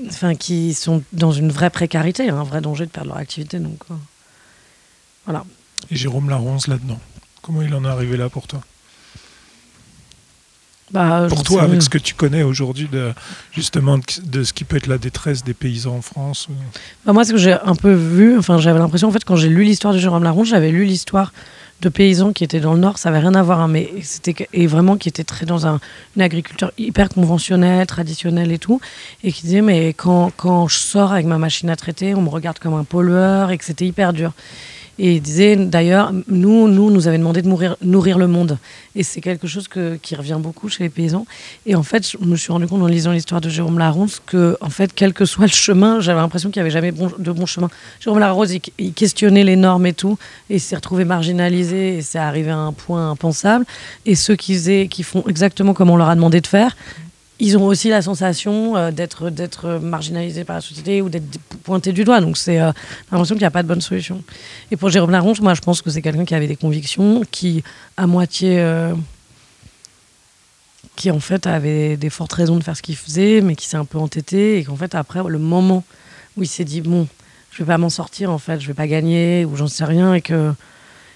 enfin, 0.09 0.35
qui 0.35 0.75
sont 0.75 1.03
dans 1.13 1.33
une 1.33 1.51
vraie 1.51 1.71
précarité, 1.71 2.29
un 2.29 2.43
vrai 2.45 2.61
danger 2.61 2.85
de 2.85 2.91
perdre 2.91 3.09
leur 3.11 3.19
activité. 3.19 3.59
Donc, 3.59 3.79
euh, 3.91 3.95
voilà. 5.25 5.45
Et 5.91 5.97
Jérôme 5.97 6.29
Laronze 6.31 6.67
là-dedans 6.69 7.01
Comment 7.43 7.63
il 7.63 7.75
en 7.75 7.85
est 7.85 7.89
arrivé 7.89 8.17
là 8.17 8.29
pour 8.29 8.47
toi? 8.47 8.61
Bah, 10.94 11.26
Pour 11.29 11.43
toi, 11.43 11.62
avec 11.62 11.82
ce 11.82 11.88
que 11.88 11.99
tu 11.99 12.14
connais 12.14 12.44
aujourd'hui 12.44 12.88
de 12.91 13.12
justement 13.50 13.99
de, 13.99 14.44
ce 14.44 14.52
qui 14.52 14.62
peut 14.62 14.76
être 14.76 14.87
la 14.87 14.96
détresse 14.96 15.43
des 15.43 15.52
paysans 15.52 15.96
en 15.96 16.02
France 16.02 16.46
Bah, 17.05 17.12
moi, 17.12 17.25
ce 17.25 17.32
que 17.32 17.37
j'ai 17.37 17.52
un 17.52 17.75
peu 17.75 17.93
vu, 17.93 18.38
enfin, 18.38 18.58
j'avais 18.58 18.79
l'impression, 18.79 19.08
en 19.08 19.11
fait, 19.11 19.25
quand 19.25 19.35
j'ai 19.35 19.49
lu 19.49 19.64
l'histoire 19.64 19.93
de 19.93 19.99
Jérôme 19.99 20.23
Laronde, 20.23 20.46
j'avais 20.46 20.70
lu 20.70 20.85
l'histoire 20.85 21.32
de 21.82 21.88
paysans 21.88 22.32
qui 22.32 22.44
étaient 22.44 22.61
dans 22.61 22.75
le 22.75 22.79
Nord, 22.79 22.99
ça 22.99 23.08
avait 23.08 23.19
rien 23.19 23.35
à 23.35 23.43
voir, 23.43 23.61
hein, 23.61 23.67
mais 23.67 23.91
c'était 24.02 24.46
et 24.52 24.69
vraiment 24.69 24.96
qui 24.96 25.08
étaient 25.08 25.25
très 25.25 25.46
dans 25.46 25.67
un, 25.67 25.81
une 26.14 26.23
agriculture 26.23 26.70
hyper 26.79 27.08
conventionnelle, 27.08 27.88
traditionnelle 27.88 28.52
et 28.52 28.58
tout, 28.58 28.81
et 29.25 29.32
qui 29.32 29.43
disaient 29.43 29.62
mais 29.62 29.88
quand, 29.94 30.31
quand 30.37 30.69
je 30.69 30.79
sors 30.79 31.12
avec 31.12 31.26
ma 31.26 31.38
machine 31.38 31.69
à 31.70 31.76
traiter, 31.76 32.14
on 32.14 32.23
me 32.23 32.29
regarde 32.29 32.61
comme 32.61 32.75
un 32.75 32.85
pollueur 32.85 33.50
et 33.50 33.58
que 33.58 33.64
c'était 33.64 33.87
hyper 33.87 34.12
dur. 34.12 34.32
Et 34.99 35.14
il 35.17 35.20
disait 35.20 35.56
d'ailleurs, 35.56 36.12
nous, 36.29 36.69
nous, 36.69 36.91
nous 36.91 37.08
avait 37.08 37.19
demandé 37.19 37.43
de 37.43 37.49
nourrir 37.82 38.19
le 38.19 38.26
monde. 38.26 38.58
Et 38.94 39.02
c'est 39.02 39.20
quelque 39.20 39.46
chose 39.46 39.67
que, 39.67 39.96
qui 39.96 40.14
revient 40.14 40.38
beaucoup 40.38 40.69
chez 40.69 40.85
les 40.85 40.88
paysans. 40.88 41.26
Et 41.67 41.75
en 41.75 41.82
fait, 41.82 42.08
je 42.08 42.19
me 42.19 42.37
suis 42.37 42.52
rendu 42.52 42.67
compte 42.67 42.82
en 42.82 42.87
lisant 42.87 43.12
l'histoire 43.12 43.41
de 43.41 43.49
Jérôme 43.49 43.79
Laronce 43.79 44.23
que, 44.25 44.56
en 44.61 44.70
fait, 44.70 44.93
quel 44.94 45.12
que 45.12 45.25
soit 45.25 45.46
le 45.46 45.50
chemin, 45.50 46.00
j'avais 46.00 46.20
l'impression 46.20 46.50
qu'il 46.50 46.61
n'y 46.61 46.69
avait 46.69 46.70
jamais 46.70 46.93
de 46.93 47.32
bon 47.32 47.46
chemin. 47.46 47.70
Jérôme 48.00 48.20
Laronce, 48.20 48.50
il, 48.79 48.93
questionnait 48.93 49.44
les 49.44 49.56
normes 49.56 49.87
et 49.87 49.93
tout, 49.93 50.17
et 50.49 50.56
il 50.56 50.61
s'est 50.61 50.76
retrouvé 50.76 51.05
marginalisé, 51.05 51.96
et 51.96 52.02
c'est 52.02 52.19
arrivé 52.19 52.50
à 52.50 52.58
un 52.58 52.73
point 52.73 53.11
impensable. 53.11 53.64
Et 54.06 54.14
ceux 54.14 54.37
qui, 54.37 54.88
qui 54.88 55.02
font 55.02 55.25
exactement 55.29 55.75
comme 55.75 55.91
on 55.91 55.96
leur 55.96 56.08
a 56.08 56.14
demandé 56.14 56.41
de 56.41 56.46
faire, 56.46 56.76
ils 57.41 57.59
ont 57.59 57.65
aussi 57.67 57.89
la 57.89 58.03
sensation 58.03 58.77
euh, 58.77 58.91
d'être 58.91 59.79
marginalisés 59.79 60.45
par 60.45 60.57
la 60.57 60.61
société 60.61 61.03
ou 61.03 61.09
d'être 61.09 61.25
pointés 61.65 61.93
du 61.93 62.05
doigt. 62.05 62.21
Donc 62.21 62.37
c'est 62.37 62.61
euh, 62.61 62.73
l'impression 63.11 63.35
qu'il 63.35 63.43
n'y 63.43 63.47
a 63.47 63.51
pas 63.51 63.63
de 63.63 63.69
bonne 63.69 63.81
solution. 63.81 64.23
Et 64.71 64.77
pour 64.77 64.91
Jérôme 64.91 65.11
Laronce, 65.11 65.41
moi 65.41 65.55
je 65.55 65.61
pense 65.61 65.83
que 65.83 65.91
c'est 65.91 66.03
quelqu'un 66.03 66.25
qui 66.25 66.35
avait 66.35 66.47
des 66.47 66.57
convictions, 66.57 67.23
qui 67.31 67.65
à 67.97 68.06
moitié, 68.06 68.61
euh, 68.61 68.94
qui 70.97 71.11
en 71.11 71.20
fait 71.20 71.47
avait 71.47 71.97
des 71.97 72.11
fortes 72.11 72.32
raisons 72.32 72.56
de 72.56 72.63
faire 72.63 72.77
ce 72.77 72.82
qu'il 72.82 72.97
faisait, 72.97 73.41
mais 73.41 73.56
qui 73.56 73.67
s'est 73.67 73.77
un 73.77 73.85
peu 73.85 73.99
entêté 73.99 74.58
et 74.58 74.65
qu'en 74.65 74.77
fait 74.77 74.94
après 74.94 75.20
le 75.27 75.39
moment 75.39 75.82
où 76.37 76.43
il 76.43 76.49
s'est 76.49 76.65
dit 76.65 76.82
bon, 76.82 77.08
je 77.51 77.58
vais 77.58 77.67
pas 77.67 77.79
m'en 77.79 77.91
sortir 77.91 78.31
en 78.31 78.39
fait, 78.39 78.61
je 78.61 78.69
vais 78.69 78.75
pas 78.75 78.87
gagner 78.87 79.44
ou 79.44 79.56
j'en 79.56 79.69
sais 79.69 79.85
rien 79.85 80.15
et 80.15 80.20
que 80.20 80.53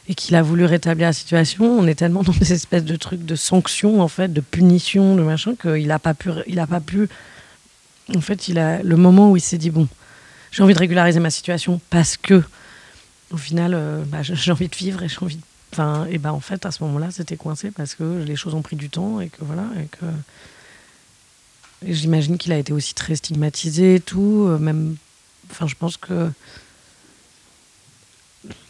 et 0.09 0.15
qu'il 0.15 0.35
a 0.37 0.43
voulu 0.43 0.65
rétablir 0.65 1.07
la 1.09 1.13
situation, 1.13 1.65
on 1.79 1.87
est 1.87 1.95
tellement 1.95 2.23
dans 2.23 2.33
des 2.33 2.53
espèces 2.53 2.85
de 2.85 2.97
trucs 2.97 3.25
de 3.27 3.37
sanctions 3.37 4.01
en 4.01 4.09
fait, 4.09 4.33
de 4.33 4.41
punitions, 4.41 5.15
de 5.17 5.23
machin 5.23 5.55
qu'il 5.55 5.91
a 5.91 5.99
pas 5.99 6.15
pu, 6.15 6.31
il 6.47 6.59
a 6.59 6.67
pas 6.67 6.81
pu. 6.81 7.09
En 8.17 8.21
fait, 8.23 8.49
il 8.49 8.59
a 8.59 8.83
le 8.83 8.97
moment 8.97 9.31
où 9.31 9.37
il 9.37 9.41
s'est 9.43 9.59
dit 9.59 9.71
bon, 9.71 9.87
j'ai 10.51 10.63
envie 10.63 10.73
de 10.75 10.79
régulariser 10.79 11.21
ma 11.21 11.31
situation 11.31 11.79
parce 11.91 12.17
que 12.17 12.43
au 13.31 13.37
final, 13.37 13.75
euh, 13.75 14.03
bah, 14.07 14.23
j'ai 14.23 14.51
envie 14.53 14.69
de 14.69 14.75
vivre 14.77 15.03
et 15.03 15.09
j'ai 15.09 15.19
envie. 15.21 15.37
de- 15.37 15.43
Enfin, 15.75 16.07
et 16.11 16.17
ben 16.17 16.33
en 16.33 16.41
fait, 16.41 16.65
à 16.65 16.71
ce 16.71 16.83
moment-là, 16.85 17.09
c'était 17.11 17.37
coincé 17.37 17.71
parce 17.71 17.95
que 17.95 18.25
les 18.27 18.37
choses 18.37 18.55
ont 18.55 18.63
pris 18.63 18.75
du 18.77 18.89
temps 18.89 19.21
et 19.21 19.29
que 19.29 19.37
voilà 19.45 19.65
et 19.79 19.85
que. 19.85 20.07
et 21.87 21.93
J'imagine 21.93 22.39
qu'il 22.39 22.53
a 22.55 22.57
été 22.57 22.73
aussi 22.73 22.95
très 22.95 23.15
stigmatisé 23.17 23.97
et 23.97 24.01
tout, 24.01 24.47
euh, 24.49 24.57
même. 24.59 24.97
Enfin, 25.51 25.67
je 25.67 25.75
pense 25.75 25.99
que 25.99 26.31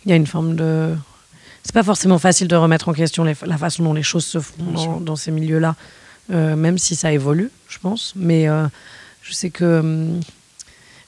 il 0.04 0.10
y 0.10 0.12
a 0.12 0.16
une 0.16 0.26
forme 0.26 0.56
de 0.56 0.96
c'est 1.68 1.74
pas 1.74 1.82
forcément 1.82 2.18
facile 2.18 2.48
de 2.48 2.56
remettre 2.56 2.88
en 2.88 2.94
question 2.94 3.24
les- 3.24 3.36
la 3.44 3.58
façon 3.58 3.82
dont 3.82 3.92
les 3.92 4.02
choses 4.02 4.24
se 4.24 4.40
font 4.40 5.00
dans, 5.00 5.16
ces 5.16 5.30
milieux-là, 5.30 5.76
euh, 6.32 6.56
même 6.56 6.78
si 6.78 6.96
ça 6.96 7.12
évolue, 7.12 7.50
je 7.68 7.78
pense. 7.78 8.14
Mais 8.16 8.48
euh, 8.48 8.66
je 9.22 9.34
sais 9.34 9.50
que. 9.50 9.80
hum, 9.80 10.20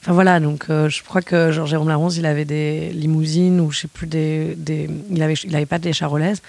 Enfin 0.03 0.13
voilà, 0.13 0.39
donc 0.39 0.65
euh, 0.69 0.87
je 0.87 1.01
crois 1.03 1.23
que 1.23 1.51
genre, 1.51 1.65
Jérôme 1.65 1.87
Laronce, 1.89 2.17
il 2.17 2.27
avait 2.27 2.45
des 2.45 2.91
limousines 2.91 3.59
ou 3.59 3.71
je 3.71 3.79
sais 3.81 3.87
plus, 3.87 4.05
des, 4.05 4.53
des- 4.55 4.87
il, 5.09 5.21
avait, 5.23 5.33
il 5.33 5.55
avait 5.55 5.65
pas 5.65 5.79
des 5.79 5.93
charolaises. 5.93 6.43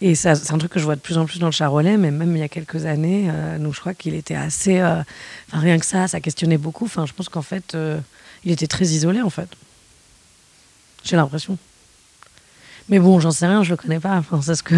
Et 0.00 0.14
ça, 0.14 0.34
c'est 0.34 0.50
un 0.52 0.56
truc 0.58 0.72
que 0.72 0.78
je 0.78 0.84
vois 0.86 0.96
de 0.96 1.00
plus 1.00 1.18
en 1.18 1.26
plus 1.26 1.38
dans 1.38 1.46
le 1.46 1.52
charolais, 1.52 1.98
mais 1.98 2.10
même 2.10 2.34
il 2.36 2.38
y 2.40 2.42
a 2.42 2.48
quelques 2.48 2.86
années, 2.86 3.30
donc 3.60 3.74
je 3.74 3.80
crois 3.80 3.92
qu'il 3.94 4.14
était 4.14 4.34
assez. 4.34 4.80
Enfin 4.82 5.04
rien 5.60 5.78
que 5.78 5.84
ça, 5.86 6.06
ça 6.08 6.20
questionnait 6.20 6.56
beaucoup. 6.58 6.84
Enfin, 6.86 7.04
je 7.04 7.12
pense 7.12 7.28
qu'en 7.28 7.42
fait, 7.42 7.76
il 8.44 8.50
était 8.50 8.66
très 8.66 8.86
isolé 8.86 9.20
en 9.20 9.30
fait. 9.30 9.48
J'ai 11.04 11.16
l'impression. 11.16 11.58
Mais 12.88 12.98
bon, 12.98 13.20
j'en 13.20 13.30
sais 13.30 13.46
rien, 13.46 13.62
je 13.62 13.70
le 13.70 13.76
connais 13.76 14.00
pas. 14.00 14.16
Enfin, 14.16 14.40
c'est 14.42 14.54
ce 14.54 14.62
que. 14.62 14.74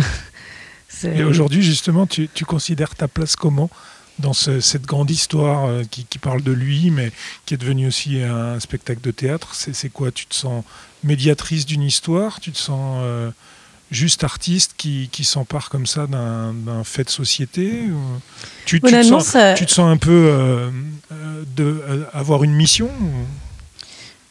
c'est- 0.89 1.17
Et 1.17 1.25
aujourd'hui, 1.25 1.63
justement, 1.63 2.07
tu, 2.07 2.29
tu 2.33 2.45
considères 2.45 2.95
ta 2.95 3.09
place 3.09 3.37
comment 3.37 3.71
dans 4.21 4.33
cette 4.35 4.85
grande 4.85 5.11
histoire 5.11 5.67
euh, 5.67 5.83
qui, 5.91 6.19
parle 6.19 6.43
de 6.43 6.53
lui, 6.53 6.91
mais 6.91 7.11
qui 7.47 7.55
est 7.55 7.57
devenu 7.57 7.87
aussi 7.87 8.21
un 8.21 8.61
spectacle 8.61 9.01
de 9.01 9.11
théâtre? 9.11 9.55
C'est 9.55 9.89
quoi? 9.89 10.13
Tu 10.13 10.27
te 10.27 10.35
sens 10.35 10.65
médiatrice 11.05 11.67
d'une 11.67 11.83
histoire? 11.83 12.41
Tu 12.41 12.53
te 12.53 12.59
sens 12.59 13.01
euh, 13.03 13.31
juste 13.91 14.23
artiste 14.23 14.75
qui, 14.77 15.09
qui 15.11 15.25
s'empare 15.25 15.71
comme 15.71 15.87
ça 15.87 16.07
d'un 16.07 16.85
fait 16.85 17.05
de 17.05 17.11
société? 17.11 17.85
Tu, 18.67 18.81
te 18.81 19.03
sens, 19.03 19.37
tu, 19.57 19.67
te 19.67 19.71
sens, 19.73 19.91
un 19.91 19.97
peu 19.97 20.11
euh, 20.11 20.71
de, 21.57 22.07
avoir 22.13 22.45
une 22.45 22.53
mission? 22.53 22.91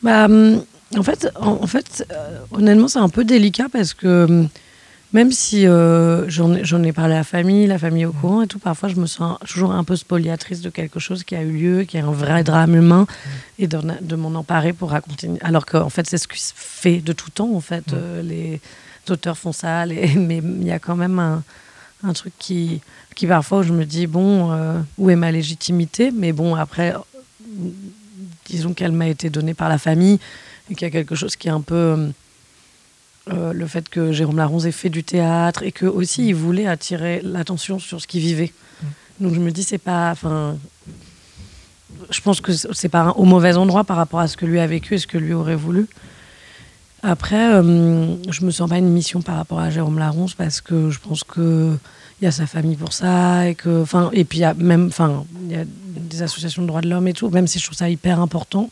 Bah, 0.02 0.26
hum, 0.26 0.64
en 0.98 1.04
fait, 1.04 1.30
en, 1.36 1.68
fait 1.68 2.06
honnêtement, 2.52 2.88
c'est 2.88 3.00
un 3.00 3.10
peu 3.10 3.24
délicat 3.24 3.68
parce 3.72 3.94
que 3.94 4.26
hum, 4.26 4.50
même 5.12 5.32
si 5.32 5.66
euh, 5.66 6.30
j'en 6.30 6.84
ai, 6.84 6.94
parlé 6.94 7.16
à 7.16 7.20
la 7.20 7.24
famille, 7.24 7.66
la 7.66 7.80
famille 7.80 8.06
au 8.06 8.12
courant 8.12 8.44
et 8.44 8.48
tout, 8.48 8.60
parfois 8.60 8.90
je 8.90 8.96
me 8.96 9.08
sens 9.08 9.40
toujours 9.48 9.72
un 9.72 9.84
peu 9.84 9.96
spoliatrice 9.96 10.62
de 10.62 10.70
quelque 10.70 11.00
chose 11.00 11.24
qui 11.24 11.36
a 11.36 11.42
eu 11.42 11.52
lieu, 11.52 11.84
qui 11.84 11.98
est 11.98 12.02
un 12.02 12.12
vrai 12.12 12.44
drame 12.44 12.76
humain, 12.76 13.08
et 13.58 13.66
de, 13.66 13.80
de 14.02 14.16
m'en 14.16 14.38
emparer 14.38 14.72
pour 14.72 14.92
raconter. 14.92 15.32
Alors 15.42 15.66
qu'en 15.66 15.90
fait, 15.90 16.08
c'est 16.08 16.20
ce 16.20 16.28
qui 16.28 16.40
se 16.40 16.54
fait 16.56 17.00
de 17.00 17.12
tout 17.12 17.32
temps, 17.32 17.56
en 17.56 17.60
fait. 17.60 17.92
Euh, 17.94 18.22
les 18.22 18.62
auteurs 19.10 19.38
font 19.38 19.52
ça, 19.52 19.86
mais 19.88 20.42
il 20.44 20.68
y 20.68 20.72
a 20.72 20.78
quand 20.78 20.96
même 20.96 21.18
un, 21.18 21.44
un, 22.04 22.14
truc 22.14 22.34
qui, 22.38 22.82
qui, 23.16 23.26
parfois, 23.26 23.64
je 23.64 23.74
me 23.74 23.86
dis, 23.86 24.06
bon, 24.06 24.52
euh, 24.52 24.80
où 25.00 25.10
est 25.10 25.16
ma 25.16 25.32
légitimité? 25.32 26.12
Mais 26.12 26.34
bon, 26.34 26.54
après, 26.54 26.94
disons 28.46 28.74
qu'elle 28.74 28.92
m'a 28.92 29.08
été 29.08 29.32
donnée 29.32 29.56
par 29.56 29.70
la 29.70 29.80
famille, 29.80 30.20
et 30.70 30.76
qu'il 30.76 30.86
y 30.86 30.90
a 30.90 30.92
quelque 30.92 31.16
chose 31.16 31.36
qui 31.36 31.48
est 31.48 31.52
un 31.52 31.62
peu 31.62 32.12
euh, 33.32 33.54
le 33.54 33.68
fait 33.68 33.90
que 33.90 34.12
Jérôme 34.12 34.38
Laronze 34.38 34.66
ait 34.66 34.72
fait 34.72 34.90
du 34.90 35.04
théâtre 35.04 35.64
et 35.64 35.72
que 35.72 35.86
aussi 35.86 36.28
il 36.28 36.36
voulait 36.36 36.68
attirer 36.68 37.22
l'attention 37.24 37.80
sur 37.80 38.02
ce 38.02 38.08
qu'il 38.08 38.22
vivait. 38.22 38.52
Mm. 38.82 38.86
Donc 39.22 39.34
je 39.34 39.40
me 39.40 39.52
dis 39.52 39.64
c'est 39.64 39.78
pas, 39.78 40.12
enfin, 40.12 40.58
je 42.10 42.22
pense 42.22 42.42
que 42.42 42.52
c'est 42.54 42.90
pas 42.90 43.12
au 43.12 43.26
mauvais 43.26 43.56
endroit 43.56 43.84
par 43.84 43.98
rapport 43.98 44.20
à 44.20 44.28
ce 44.28 44.38
que 44.38 44.46
lui 44.46 44.60
a 44.60 44.68
vécu 44.68 44.96
et 44.96 44.98
ce 44.98 45.08
que 45.08 45.18
lui 45.18 45.34
aurait 45.34 45.56
voulu. 45.56 45.88
Après, 47.02 47.54
euh, 47.54 48.16
je 48.30 48.46
me 48.46 48.52
sens 48.52 48.70
pas 48.70 48.78
une 48.78 48.90
mission 48.90 49.22
par 49.22 49.36
rapport 49.36 49.60
à 49.60 49.70
Jérôme 49.70 50.00
Laronce 50.00 50.34
parce 50.34 50.60
que 50.60 50.90
je 50.90 51.00
pense 51.00 51.24
que 51.24 51.78
il 52.22 52.26
y 52.26 52.28
a 52.28 52.32
sa 52.32 52.48
famille 52.48 52.76
pour 52.76 52.94
ça 52.94 53.48
et 53.48 53.56
que, 53.56 53.82
enfin, 53.82 54.10
et 54.14 54.26
puis 54.26 54.40
il 54.40 54.42
y 54.42 54.46
a 54.46 54.54
même, 54.54 54.88
enfin, 54.88 55.26
il 55.46 55.52
y 55.52 55.56
a 55.56 55.64
des 55.66 56.22
associations 56.22 56.62
de 56.62 56.68
droits 56.68 56.82
de 56.82 56.90
l'homme 56.90 57.08
et 57.08 57.14
tout. 57.14 57.30
Même 57.30 57.48
si 57.48 57.60
je 57.60 57.66
trouve 57.66 57.78
ça 57.78 57.90
hyper 57.90 58.20
important, 58.20 58.70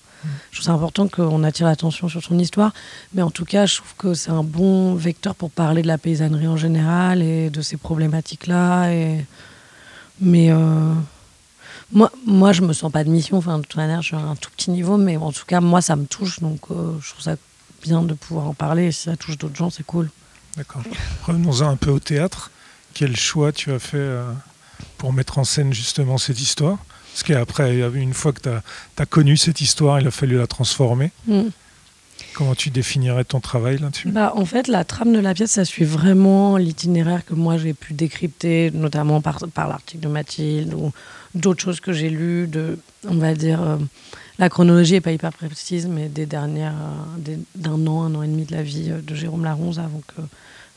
je 0.51 0.58
trouve 0.58 0.66
ça 0.66 0.72
important 0.74 1.08
qu'on 1.08 1.44
attire 1.44 1.68
l'attention 1.68 2.10
sur 2.10 2.22
son 2.22 2.38
histoire. 2.39 2.74
Mais 3.13 3.22
en 3.22 3.32
tout 3.32 3.46
cas, 3.46 3.66
je 3.66 3.77
trouve 3.77 3.94
que 3.98 4.13
c'est 4.13 4.32
un 4.32 4.44
bon 4.44 4.96
vecteur 4.96 5.36
pour 5.36 5.51
parler 5.51 5.82
de 5.82 5.88
la 5.88 5.98
paysannerie 5.98 6.48
en 6.48 6.58
général 6.58 7.22
et 7.22 7.50
de 7.50 7.62
ces 7.62 7.77
problématiques-là. 7.77 8.92
Et... 8.92 9.25
Mais 10.20 10.51
euh, 10.51 10.94
moi, 11.92 12.12
moi, 12.25 12.51
je 12.51 12.62
me 12.62 12.74
sens 12.74 12.92
pas 12.92 13.04
de 13.04 13.10
mission. 13.10 13.38
Enfin, 13.38 13.58
de 13.58 13.63
toute 13.63 13.77
manière, 13.77 14.01
je 14.01 14.08
suis 14.08 14.16
à 14.16 14.20
un 14.20 14.36
tout 14.36 14.50
petit 14.56 14.72
niveau. 14.72 14.98
Mais 14.98 15.18
en 15.18 15.32
tout 15.32 15.46
cas, 15.46 15.62
moi, 15.62 15.82
ça 15.82 15.96
me 15.96 16.06
touche. 16.06 16.39
Donc, 16.39 16.62
euh, 16.72 16.98
je 17.01 17.12
trouve 17.12 17.24
ça 17.24 17.36
bien 17.84 18.01
de 18.01 18.13
pouvoir 18.13 18.48
en 18.48 18.54
parler. 18.54 18.92
Si 18.92 19.04
ça 19.04 19.16
touche 19.16 19.38
d'autres 19.38 19.56
gens, 19.56 19.70
c'est 19.70 19.86
cool. 19.86 20.10
D'accord. 20.58 20.82
Revenons-en 21.25 21.70
un 21.70 21.77
peu 21.77 21.92
au 21.92 22.00
théâtre. 22.00 22.51
Quel 22.94 23.15
choix 23.15 23.51
tu 23.51 23.72
as 23.72 23.79
fait 23.79 23.98
euh, 23.98 24.32
pour 24.98 25.13
mettre 25.13 25.38
en 25.38 25.44
scène 25.44 25.74
justement 25.74 26.17
cette 26.17 26.41
histoire? 26.41 26.77
Parce 27.13 27.24
qu'après, 27.24 27.79
une 27.96 28.13
fois 28.13 28.32
que 28.32 28.41
tu 28.41 28.50
as, 28.50 29.06
connu 29.08 29.38
cette 29.38 29.60
histoire, 29.60 30.00
il 30.00 30.08
a 30.08 30.12
fallu 30.12 30.38
la 30.38 30.46
transformer. 30.46 31.12
Mm. 31.25 31.48
Comment 32.36 32.53
tu 32.53 32.70
définirais 32.70 33.24
ton 33.24 33.39
travail 33.39 33.79
là-dessus? 33.79 34.10
Bah, 34.10 34.34
En 34.36 34.46
fait, 34.46 34.67
la 34.67 34.84
trame 34.84 35.13
de 35.13 35.20
la 35.20 35.34
pièce, 35.34 35.51
ça 35.51 35.65
suit 35.65 35.86
vraiment 35.86 36.58
l'itinéraire 36.58 37.25
que 37.25 37.34
moi 37.34 37.58
j'ai 37.58 37.74
pu 37.74 37.94
décrypter, 37.94 38.70
notamment 38.72 39.22
par, 39.22 39.39
par 39.51 39.67
l'article 39.67 40.03
de 40.03 40.08
Mathilde 40.08 40.74
ou 40.75 40.91
d'autres 41.34 41.63
choses 41.63 41.79
que 41.79 41.94
j'ai 41.94 42.12
lues. 42.12 42.46
De, 42.46 42.77
on 43.08 43.17
va 43.17 43.34
dire, 43.34 43.63
euh, 43.63 43.77
la 44.38 44.50
chronologie 44.50 44.94
n'est 44.94 45.01
pas 45.01 45.12
hyper 45.12 45.34
précise, 45.34 45.88
mais 45.88 46.10
des 46.10 46.27
dernières, 46.27 46.75
d'un 47.56 47.88
an, 47.88 48.03
un 48.03 48.13
an 48.13 48.22
et 48.22 48.27
demi 48.27 48.46
de 48.46 48.56
la 48.56 48.62
vie 48.62 48.89
de 48.89 49.15
Jérôme 49.15 49.44
Laronze 49.44 49.79
avant, 49.79 50.01
que, 50.06 50.22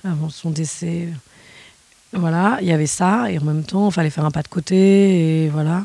avant 0.09 0.31
son 0.31 0.51
décès. 0.51 1.09
Voilà, 2.13 2.59
il 2.61 2.67
y 2.67 2.73
avait 2.73 2.87
ça, 2.87 3.31
et 3.31 3.39
en 3.39 3.45
même 3.45 3.63
temps, 3.63 3.89
il 3.89 3.93
fallait 3.93 4.11
faire 4.11 4.25
un 4.25 4.31
pas 4.31 4.43
de 4.43 4.49
côté, 4.49 5.45
et 5.45 5.49
voilà 5.49 5.85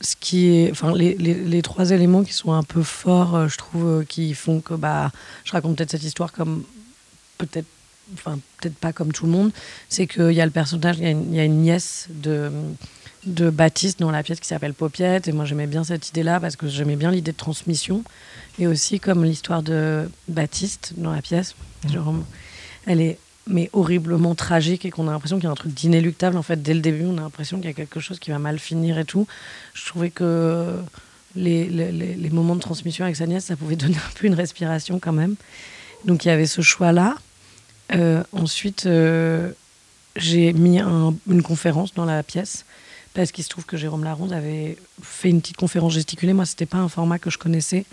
ce 0.00 0.14
qui 0.16 0.48
est, 0.48 0.70
enfin, 0.70 0.94
les, 0.94 1.14
les, 1.14 1.62
trois 1.62 1.90
éléments 1.90 2.22
qui 2.22 2.32
sont 2.32 2.52
un 2.52 2.62
peu 2.62 2.82
forts, 2.82 3.34
euh, 3.34 3.48
je 3.48 3.56
trouve, 3.56 3.86
euh, 3.86 4.04
qui 4.04 4.34
font 4.34 4.60
que 4.60 4.74
bah, 4.74 5.10
je 5.44 5.52
raconte 5.52 5.76
peut-être 5.76 5.90
cette 5.90 6.04
histoire 6.04 6.32
comme 6.32 6.64
peut-être, 7.38 7.66
enfin, 8.14 8.38
peut-être 8.58 8.76
pas 8.76 8.92
comme 8.92 9.12
tout 9.12 9.26
le 9.26 9.32
monde, 9.32 9.52
c'est 9.88 10.06
qu'il 10.06 10.32
y 10.32 10.40
a 10.40 10.44
le 10.44 10.50
personnage, 10.52 10.98
il 10.98 11.34
y, 11.34 11.40
a 11.40 11.44
une 11.44 11.62
nièce 11.62 12.08
de, 12.10 12.50
de 13.24 13.50
Baptiste 13.50 13.98
dans 14.00 14.10
la 14.10 14.22
pièce 14.22 14.38
qui 14.38 14.46
s'appelle 14.46 14.74
Popiette, 14.74 15.28
et 15.28 15.32
moi 15.32 15.44
j'aimais 15.44 15.66
bien 15.66 15.82
cette 15.82 16.08
idée-là 16.10 16.40
parce 16.40 16.56
que 16.56 16.68
j'aimais 16.68 16.96
bien 16.96 17.10
l'idée 17.10 17.32
de 17.32 17.36
transmission, 17.36 18.04
et 18.58 18.66
aussi 18.66 19.00
comme 19.00 19.24
l'histoire 19.24 19.62
de 19.62 20.10
Baptiste 20.28 20.92
dans 20.96 21.12
la 21.12 21.22
pièce, 21.22 21.54
mmh. 21.84 21.92
genre, 21.92 22.14
elle 22.86 23.00
est 23.00 23.18
mais 23.46 23.70
horriblement 23.72 24.34
tragique 24.34 24.84
et 24.84 24.90
qu'on 24.90 25.08
a 25.08 25.12
l'impression 25.12 25.36
qu'il 25.36 25.44
y 25.44 25.48
a 25.48 25.52
un 25.52 25.56
truc 25.56 25.72
d'inéluctable. 25.72 26.36
En 26.36 26.42
fait, 26.42 26.62
dès 26.62 26.74
le 26.74 26.80
début, 26.80 27.04
on 27.04 27.18
a 27.18 27.20
l'impression 27.20 27.58
qu'il 27.58 27.66
y 27.66 27.70
a 27.70 27.74
quelque 27.74 28.00
chose 28.00 28.18
qui 28.18 28.30
va 28.30 28.38
mal 28.38 28.58
finir 28.58 28.98
et 28.98 29.04
tout. 29.04 29.26
Je 29.74 29.86
trouvais 29.86 30.10
que 30.10 30.74
les, 31.36 31.66
les, 31.66 31.92
les 31.92 32.30
moments 32.30 32.56
de 32.56 32.60
transmission 32.60 33.04
avec 33.04 33.16
sa 33.16 33.26
nièce, 33.26 33.44
ça 33.46 33.56
pouvait 33.56 33.76
donner 33.76 33.96
un 33.96 34.18
peu 34.18 34.26
une 34.26 34.34
respiration 34.34 34.98
quand 34.98 35.12
même. 35.12 35.36
Donc 36.04 36.24
il 36.24 36.28
y 36.28 36.30
avait 36.30 36.46
ce 36.46 36.60
choix-là. 36.60 37.16
Euh, 37.94 38.22
ensuite, 38.32 38.86
euh, 38.86 39.52
j'ai 40.16 40.52
mis 40.52 40.80
une 40.80 41.42
conférence 41.42 41.94
dans 41.94 42.04
la 42.04 42.22
pièce 42.22 42.64
parce 43.14 43.32
qu'il 43.32 43.44
se 43.44 43.48
trouve 43.48 43.64
que 43.64 43.76
Jérôme 43.76 44.04
Laronde 44.04 44.32
avait 44.32 44.76
fait 45.02 45.30
une 45.30 45.40
petite 45.40 45.56
conférence 45.56 45.94
gesticulée. 45.94 46.32
Moi, 46.32 46.46
c'était 46.46 46.66
pas 46.66 46.78
un 46.78 46.88
format 46.88 47.18
que 47.18 47.30
je 47.30 47.38
connaissais 47.38 47.86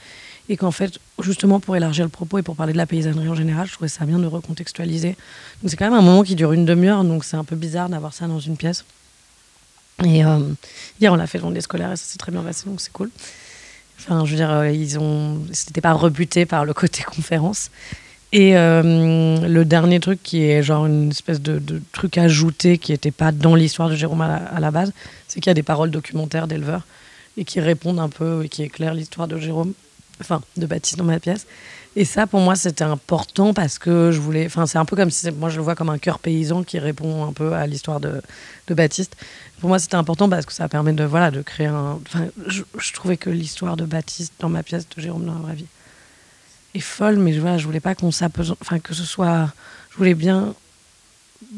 et 0.50 0.57
qu'en 0.57 0.71
fait, 0.71 1.00
justement, 1.21 1.59
pour 1.59 1.75
élargir 1.75 2.03
le 2.03 2.09
propos 2.09 2.38
et 2.38 2.41
pour 2.41 2.55
parler 2.55 2.73
de 2.73 2.77
la 2.77 2.85
paysannerie 2.85 3.29
en 3.29 3.35
général, 3.35 3.67
je 3.67 3.73
trouvais 3.73 3.88
ça 3.88 4.05
bien 4.05 4.19
de 4.19 4.25
recontextualiser. 4.25 5.15
Donc 5.62 5.69
c'est 5.69 5.77
quand 5.77 5.85
même 5.85 5.97
un 5.97 6.01
moment 6.01 6.23
qui 6.23 6.35
dure 6.35 6.51
une 6.51 6.65
demi-heure, 6.65 7.03
donc 7.03 7.23
c'est 7.23 7.38
un 7.38 7.45
peu 7.45 7.55
bizarre 7.55 7.89
d'avoir 7.89 8.13
ça 8.13 8.27
dans 8.27 8.39
une 8.39 8.57
pièce. 8.57 8.83
Et 10.03 10.25
euh, 10.25 10.39
hier, 11.00 11.13
on 11.13 11.15
l'a 11.15 11.27
fait 11.27 11.39
dans 11.39 11.51
des 11.51 11.62
scolaires 11.62 11.91
et 11.91 11.95
ça 11.95 12.05
s'est 12.05 12.17
très 12.17 12.31
bien 12.31 12.41
passé, 12.41 12.65
donc 12.65 12.81
c'est 12.81 12.91
cool. 12.91 13.09
Enfin, 14.00 14.25
je 14.25 14.31
veux 14.31 14.38
dire, 14.38 14.51
euh, 14.51 14.69
ils 14.69 15.00
ont, 15.00 15.39
pas 15.81 15.93
rebuté 15.93 16.45
par 16.45 16.65
le 16.65 16.73
côté 16.73 17.03
conférence. 17.15 17.71
Et 18.33 18.57
euh, 18.57 19.47
le 19.47 19.63
dernier 19.63 20.00
truc 20.00 20.21
qui 20.23 20.43
est 20.43 20.63
genre 20.63 20.88
une 20.88 21.12
espèce 21.12 21.39
de, 21.39 21.62
truc 21.91 22.17
ajouté 22.17 22.79
qui 22.79 22.91
n'était 22.91 23.12
pas 23.12 23.31
dans 23.31 23.53
l'histoire 23.53 23.89
de 23.89 23.95
Jérôme 23.95 24.21
à 24.21 24.59
la 24.59 24.71
base, 24.71 24.91
c'est 25.27 25.39
qu'il 25.39 25.50
y 25.50 25.51
a 25.51 25.53
des 25.53 25.63
paroles 25.63 25.91
documentaires 25.91 26.47
d'éleveurs 26.47 26.81
et 27.38 27.45
qui 27.45 27.59
répondent 27.59 28.00
un 28.00 28.09
peu 28.09 28.43
et 28.43 28.50
qui 28.50 28.63
éclairent 28.63 28.95
l'histoire 28.95 29.27
de 29.27 29.38
Jérôme 29.38 29.73
enfin 30.22 30.41
de 30.58 30.65
Baptiste 30.65 30.98
dans 30.98 31.03
ma 31.03 31.20
pièce. 31.20 31.46
Et 31.96 32.05
ça, 32.05 32.25
pour 32.25 32.39
moi, 32.39 32.55
c'était 32.55 32.84
important 32.84 33.53
parce 33.53 33.77
que 33.77 34.12
je 34.12 34.20
voulais. 34.20 34.48
Enfin, 34.48 34.65
c'est 34.65 34.79
un 34.79 34.86
peu 34.86 34.96
comme 34.96 35.12
si 35.12 35.29
moi 35.32 35.50
je 35.50 35.58
le 35.58 35.63
vois 35.63 35.75
comme 35.75 35.89
un 35.89 36.00
cœur 36.00 36.17
paysan 36.17 36.63
qui 36.63 36.79
répond 36.79 37.25
un 37.25 37.34
peu 37.34 37.53
à 37.53 37.67
l'histoire 37.67 38.00
de, 38.00 38.22
Baptiste. 38.70 39.15
Pour 39.60 39.70
moi, 39.70 39.77
c'était 39.77 39.96
important 39.96 40.27
parce 40.27 40.46
que 40.46 40.53
ça 40.53 40.67
permet 40.67 40.93
de 40.93 41.03
voilà 41.03 41.29
de 41.29 41.41
créer 41.43 41.67
un. 41.67 42.00
Enfin, 42.08 42.27
je, 42.48 42.63
trouvais 42.93 43.17
que 43.17 43.29
l'histoire 43.29 43.77
de 43.77 43.86
Baptiste 43.86 44.34
dans 44.39 44.50
ma 44.50 44.63
pièce 44.63 44.88
de 44.89 45.01
Jérôme 45.01 45.25
dans 45.25 45.34
la 45.34 45.39
vraie 45.39 45.55
vie 45.55 45.67
est 46.74 46.79
folle, 46.79 47.17
mais 47.20 47.38
voilà, 47.38 47.60
je 47.60 47.65
voulais 47.65 47.79
pas 47.79 47.93
qu'on 47.93 48.12
s'apesante. 48.12 48.58
Enfin, 48.62 48.79
que 48.79 48.96
ce 48.96 49.03
soit. 49.03 49.51
Je 49.91 49.98
voulais 49.98 50.15
bien. 50.15 50.55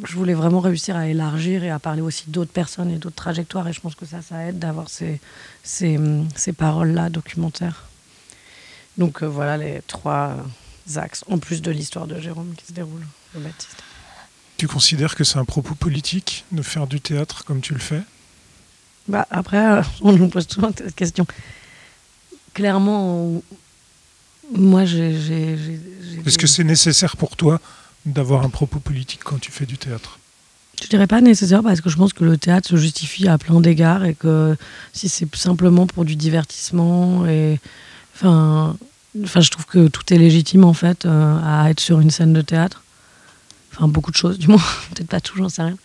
Je 0.03 0.15
voulais 0.15 0.33
vraiment 0.33 0.59
réussir 0.59 0.97
à 0.97 1.07
élargir 1.07 1.63
et 1.63 1.69
à 1.69 1.79
parler 1.79 2.01
aussi 2.01 2.25
d'autres 2.27 2.51
personnes 2.51 2.91
et 2.91 2.97
d'autres 2.97 3.15
trajectoires. 3.15 3.65
Et 3.69 3.73
je 3.73 3.79
pense 3.79 3.95
que 3.95 4.05
ça, 4.05 4.21
ça 4.21 4.43
aide 4.47 4.59
d'avoir 4.59 4.89
ces, 4.89 5.21
ces, 5.63 5.97
ces 6.35 6.51
paroles-là 6.51 7.09
documentaires. 7.09 7.85
Donc 8.97 9.23
euh, 9.23 9.25
voilà 9.27 9.57
les 9.57 9.81
trois 9.87 10.37
axes, 10.95 11.23
en 11.29 11.37
plus 11.37 11.61
de 11.61 11.71
l'histoire 11.71 12.07
de 12.07 12.19
Jérôme 12.19 12.53
qui 12.55 12.67
se 12.67 12.73
déroule 12.73 13.05
au 13.35 13.39
Baptiste. 13.39 13.83
Tu 14.57 14.67
considères 14.67 15.15
que 15.15 15.23
c'est 15.23 15.37
un 15.37 15.45
propos 15.45 15.75
politique 15.75 16.45
de 16.51 16.61
faire 16.61 16.87
du 16.87 17.01
théâtre 17.01 17.43
comme 17.43 17.59
tu 17.59 17.73
le 17.73 17.79
fais? 17.79 18.01
Bah, 19.07 19.27
Après, 19.29 19.79
euh, 19.79 19.81
on 20.01 20.13
nous 20.13 20.29
pose 20.29 20.47
souvent 20.47 20.71
cette 20.75 20.95
question. 20.95 21.25
Clairement, 22.53 23.41
moi 24.55 24.85
j'ai. 24.85 25.57
Est-ce 26.25 26.37
que 26.37 26.47
c'est 26.47 26.63
nécessaire 26.63 27.17
pour 27.17 27.35
toi 27.35 27.59
d'avoir 28.05 28.45
un 28.45 28.49
propos 28.49 28.79
politique 28.79 29.23
quand 29.23 29.39
tu 29.39 29.51
fais 29.51 29.65
du 29.65 29.77
théâtre? 29.77 30.19
Je 30.81 30.87
dirais 30.87 31.07
pas 31.07 31.21
nécessaire 31.21 31.63
parce 31.63 31.81
que 31.81 31.89
je 31.89 31.95
pense 31.95 32.13
que 32.13 32.23
le 32.23 32.37
théâtre 32.37 32.67
se 32.69 32.75
justifie 32.75 33.27
à 33.27 33.37
plein 33.37 33.61
d'égards 33.61 34.05
et 34.05 34.13
que 34.13 34.55
si 34.93 35.09
c'est 35.09 35.33
simplement 35.35 35.87
pour 35.87 36.05
du 36.05 36.15
divertissement 36.15 37.25
et 37.27 37.59
Enfin, 38.15 38.77
enfin, 39.23 39.41
je 39.41 39.49
trouve 39.49 39.65
que 39.65 39.87
tout 39.87 40.13
est 40.13 40.17
légitime 40.17 40.63
en 40.63 40.73
fait 40.73 41.05
euh, 41.05 41.37
à 41.43 41.69
être 41.69 41.81
sur 41.81 41.99
une 41.99 42.11
scène 42.11 42.33
de 42.33 42.41
théâtre. 42.41 42.81
Enfin, 43.73 43.87
beaucoup 43.87 44.11
de 44.11 44.15
choses, 44.15 44.39
du 44.39 44.47
moins. 44.47 44.61
Peut-être 44.93 45.09
pas 45.09 45.19
tout, 45.19 45.37
j'en 45.37 45.49
sais 45.49 45.63
rien. 45.63 45.77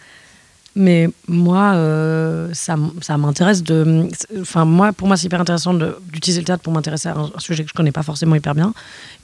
Mais 0.77 1.09
moi, 1.27 1.73
euh, 1.75 2.55
ça, 2.55 2.77
ça 3.01 3.19
m'intéresse 3.19 3.65
de. 3.65 4.09
Enfin, 4.41 4.65
moi, 4.65 4.93
pour 4.93 5.09
moi, 5.09 5.17
c'est 5.17 5.27
hyper 5.27 5.41
intéressant 5.41 5.75
d'utiliser 5.75 6.41
le 6.41 6.47
théâtre 6.47 6.63
pour 6.63 6.73
m'intéresser 6.73 7.09
à 7.09 7.17
un, 7.17 7.33
sujet 7.39 7.65
que 7.65 7.71
je 7.71 7.75
connais 7.75 7.91
pas 7.91 8.05
forcément 8.05 8.37
hyper 8.37 8.55
bien. 8.55 8.73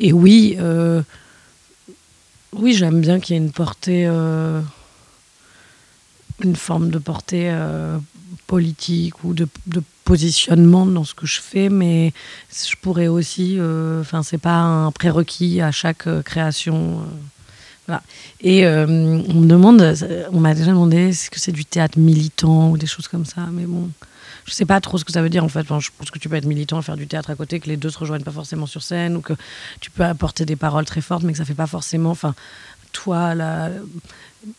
Et 0.01 0.13
oui, 0.13 0.57
euh, 0.59 1.03
oui, 2.53 2.75
j'aime 2.75 3.01
bien 3.01 3.21
qu'il 3.21 3.37
y 3.37 3.39
ait 3.39 3.43
une 3.43 3.53
portée, 3.53 4.07
une 6.43 6.57
forme 6.57 6.91
de 6.91 6.99
portée 6.99 7.57
politique 8.49 9.23
ou 9.23 9.33
de, 9.33 9.47
de, 9.67 9.83
positionnement 10.07 10.87
dans 10.87 11.03
ce 11.03 11.15
que 11.15 11.27
je 11.27 11.41
fais, 11.41 11.69
mais 11.69 12.15
je 12.51 12.77
pourrais 12.81 13.09
aussi, 13.09 13.57
euh, 13.59 14.01
enfin, 14.01 14.23
c'est 14.23 14.39
pas 14.39 14.61
un 14.61 14.93
prérequis 14.93 15.61
à 15.61 15.73
chaque 15.73 16.07
euh, 16.07 16.23
création. 16.23 17.01
Euh. 17.91 17.97
Et 18.41 18.67
on 18.67 19.41
me 19.41 19.47
demande, 19.47 19.95
on 20.33 20.41
m'a 20.41 20.55
déjà 20.55 20.71
demandé, 20.71 21.09
est-ce 21.09 21.31
que 21.31 21.39
c'est 21.39 21.53
du 21.53 21.65
théâtre 21.65 21.99
militant 21.99 22.71
ou 22.71 22.79
des 22.79 22.87
choses 22.87 23.07
comme 23.07 23.25
ça, 23.25 23.43
mais 23.53 23.65
bon, 23.65 23.91
je 24.45 24.53
sais 24.53 24.65
pas 24.65 24.81
trop 24.81 24.99
ce 24.99 25.05
que 25.05 25.13
ça 25.13 25.23
veut 25.23 25.29
dire 25.29 25.45
en 25.45 25.49
fait. 25.49 25.65
je 25.69 25.91
pense 25.97 26.11
que 26.11 26.19
tu 26.19 26.29
peux 26.29 26.35
être 26.35 26.47
militant 26.47 26.81
et 26.81 26.83
faire 26.83 26.97
du 26.97 27.07
théâtre 27.07 27.31
à 27.31 27.37
côté, 27.37 27.61
que 27.61 27.69
les 27.69 27.77
deux 27.77 27.91
se 27.91 27.99
rejoignent 27.99 28.25
pas 28.25 28.33
forcément 28.33 28.67
sur 28.67 28.83
scène, 28.83 29.17
ou 29.17 29.21
que 29.21 29.35
tu 29.81 29.93
peux 29.93 30.05
apporter 30.05 30.45
des 30.45 30.57
paroles 30.57 30.85
très 30.85 31.01
fortes, 31.01 31.23
mais 31.23 31.31
que 31.31 31.39
ça 31.39 31.45
fait 31.45 31.55
pas 31.55 31.69
forcément. 31.69 32.11
Enfin, 32.11 32.35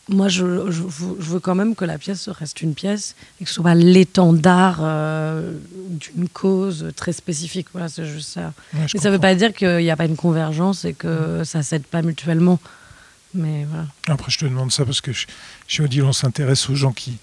moi, 0.10 0.28
je, 0.28 0.70
je, 0.72 0.82
veux 0.82 1.40
quand 1.40 1.56
même 1.56 1.76
que 1.76 1.86
la 1.86 1.98
pièce 1.98 2.28
reste 2.30 2.62
une 2.62 2.74
pièce 2.74 3.16
et 3.40 3.44
que 3.44 3.50
ce 3.50 3.56
soit 3.56 3.64
pas 3.64 3.76
l'étendard 3.76 4.80
euh, 4.82 5.54
d'une 5.90 6.28
cause 6.28 6.92
très 6.96 7.14
spécifique. 7.14 7.68
Voilà, 7.72 7.88
c'est 7.88 8.06
juste 8.06 8.30
ça. 8.34 8.54
et 8.94 8.98
ça 8.98 9.10
ne 9.10 9.14
veut 9.14 9.20
pas 9.20 9.36
dire 9.36 9.54
qu'il 9.54 9.78
n'y 9.78 9.92
a 9.92 9.96
pas 9.96 10.06
une 10.06 10.18
convergence 10.18 10.84
et 10.86 10.94
que 10.94 11.44
ça 11.44 11.64
s'aide 11.64 11.84
pas 11.84 12.02
mutuellement. 12.02 12.60
Mais 13.34 13.66
voilà. 13.66 13.86
Après, 14.08 14.32
je 14.32 14.40
te 14.40 14.46
demande 14.46 14.72
ça 14.72 14.86
parce 14.86 15.02
que 15.02 15.12
chez 15.68 15.84
Odile, 15.84 16.04
on 16.04 16.14
s'intéresse 16.14 16.70
aux 16.70 16.76
gens 16.76 16.92
qui, 16.92 17.18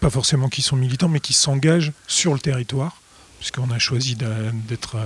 pas 0.00 0.10
forcément 0.10 0.48
qui 0.48 0.62
sont 0.62 0.76
militants, 0.76 1.08
mais 1.08 1.20
qui 1.20 1.32
s'engagent 1.32 1.92
sur 2.06 2.34
le 2.34 2.40
territoire, 2.40 3.00
puisqu'on 3.38 3.70
a 3.70 3.78
choisi 3.78 4.16
d'être 4.16 4.96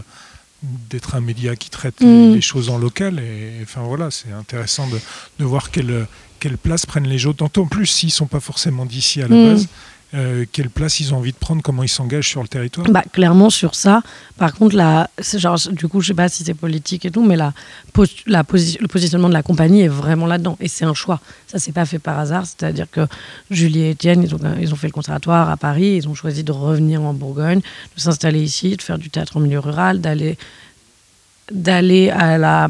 d'être 0.90 1.14
un 1.14 1.20
média 1.20 1.56
qui 1.56 1.70
traite 1.70 2.00
les, 2.00 2.36
mm. 2.36 2.42
choses 2.42 2.70
en 2.70 2.78
local. 2.78 3.18
Et 3.18 3.60
enfin 3.62 3.82
voilà, 3.82 4.10
c'est 4.10 4.32
intéressant 4.32 4.88
de, 4.88 4.98
de 5.38 5.44
voir 5.44 5.70
quelle, 5.70 6.06
quelle 6.40 6.58
place 6.58 6.86
prennent 6.86 7.08
les 7.08 7.18
gens. 7.18 7.32
D'autant 7.32 7.66
plus 7.66 7.86
s'ils 7.86 8.08
ne 8.08 8.12
sont 8.12 8.26
pas 8.26 8.40
forcément 8.40 8.86
d'ici 8.86 9.22
à 9.22 9.28
la 9.28 9.36
mm. 9.36 9.48
base. 9.48 9.68
Euh, 10.14 10.44
quelle 10.52 10.68
place 10.68 11.00
ils 11.00 11.14
ont 11.14 11.18
envie 11.18 11.32
de 11.32 11.36
prendre, 11.36 11.62
comment 11.62 11.82
ils 11.82 11.88
s'engagent 11.88 12.28
sur 12.28 12.42
le 12.42 12.48
territoire 12.48 12.86
bah, 12.90 13.02
Clairement 13.12 13.48
sur 13.48 13.74
ça. 13.74 14.02
Par 14.36 14.54
contre, 14.54 14.76
là, 14.76 15.08
genre, 15.36 15.58
du 15.70 15.88
coup, 15.88 16.02
je 16.02 16.08
sais 16.08 16.14
pas 16.14 16.28
si 16.28 16.44
c'est 16.44 16.52
politique 16.52 17.06
et 17.06 17.10
tout, 17.10 17.24
mais 17.24 17.36
la, 17.36 17.54
la 18.26 18.44
le 18.52 18.86
positionnement 18.88 19.28
de 19.28 19.34
la 19.34 19.42
compagnie 19.42 19.82
est 19.82 19.88
vraiment 19.88 20.26
là-dedans. 20.26 20.58
Et 20.60 20.68
c'est 20.68 20.84
un 20.84 20.92
choix. 20.92 21.20
Ça 21.46 21.58
s'est 21.58 21.72
pas 21.72 21.86
fait 21.86 21.98
par 21.98 22.18
hasard. 22.18 22.44
C'est-à-dire 22.44 22.90
que 22.90 23.06
Julie 23.50 23.80
et 23.80 23.90
Étienne, 23.90 24.22
ils 24.22 24.34
ont, 24.34 24.38
ils 24.60 24.72
ont 24.72 24.76
fait 24.76 24.88
le 24.88 24.92
conservatoire 24.92 25.48
à 25.48 25.56
Paris, 25.56 25.96
ils 25.96 26.08
ont 26.08 26.14
choisi 26.14 26.44
de 26.44 26.52
revenir 26.52 27.00
en 27.02 27.14
Bourgogne, 27.14 27.60
de 27.60 28.00
s'installer 28.00 28.42
ici, 28.42 28.76
de 28.76 28.82
faire 28.82 28.98
du 28.98 29.08
théâtre 29.08 29.38
en 29.38 29.40
milieu 29.40 29.60
rural, 29.60 30.00
d'aller 30.02 30.36
d'aller 31.52 32.10
à 32.10 32.38
la, 32.38 32.68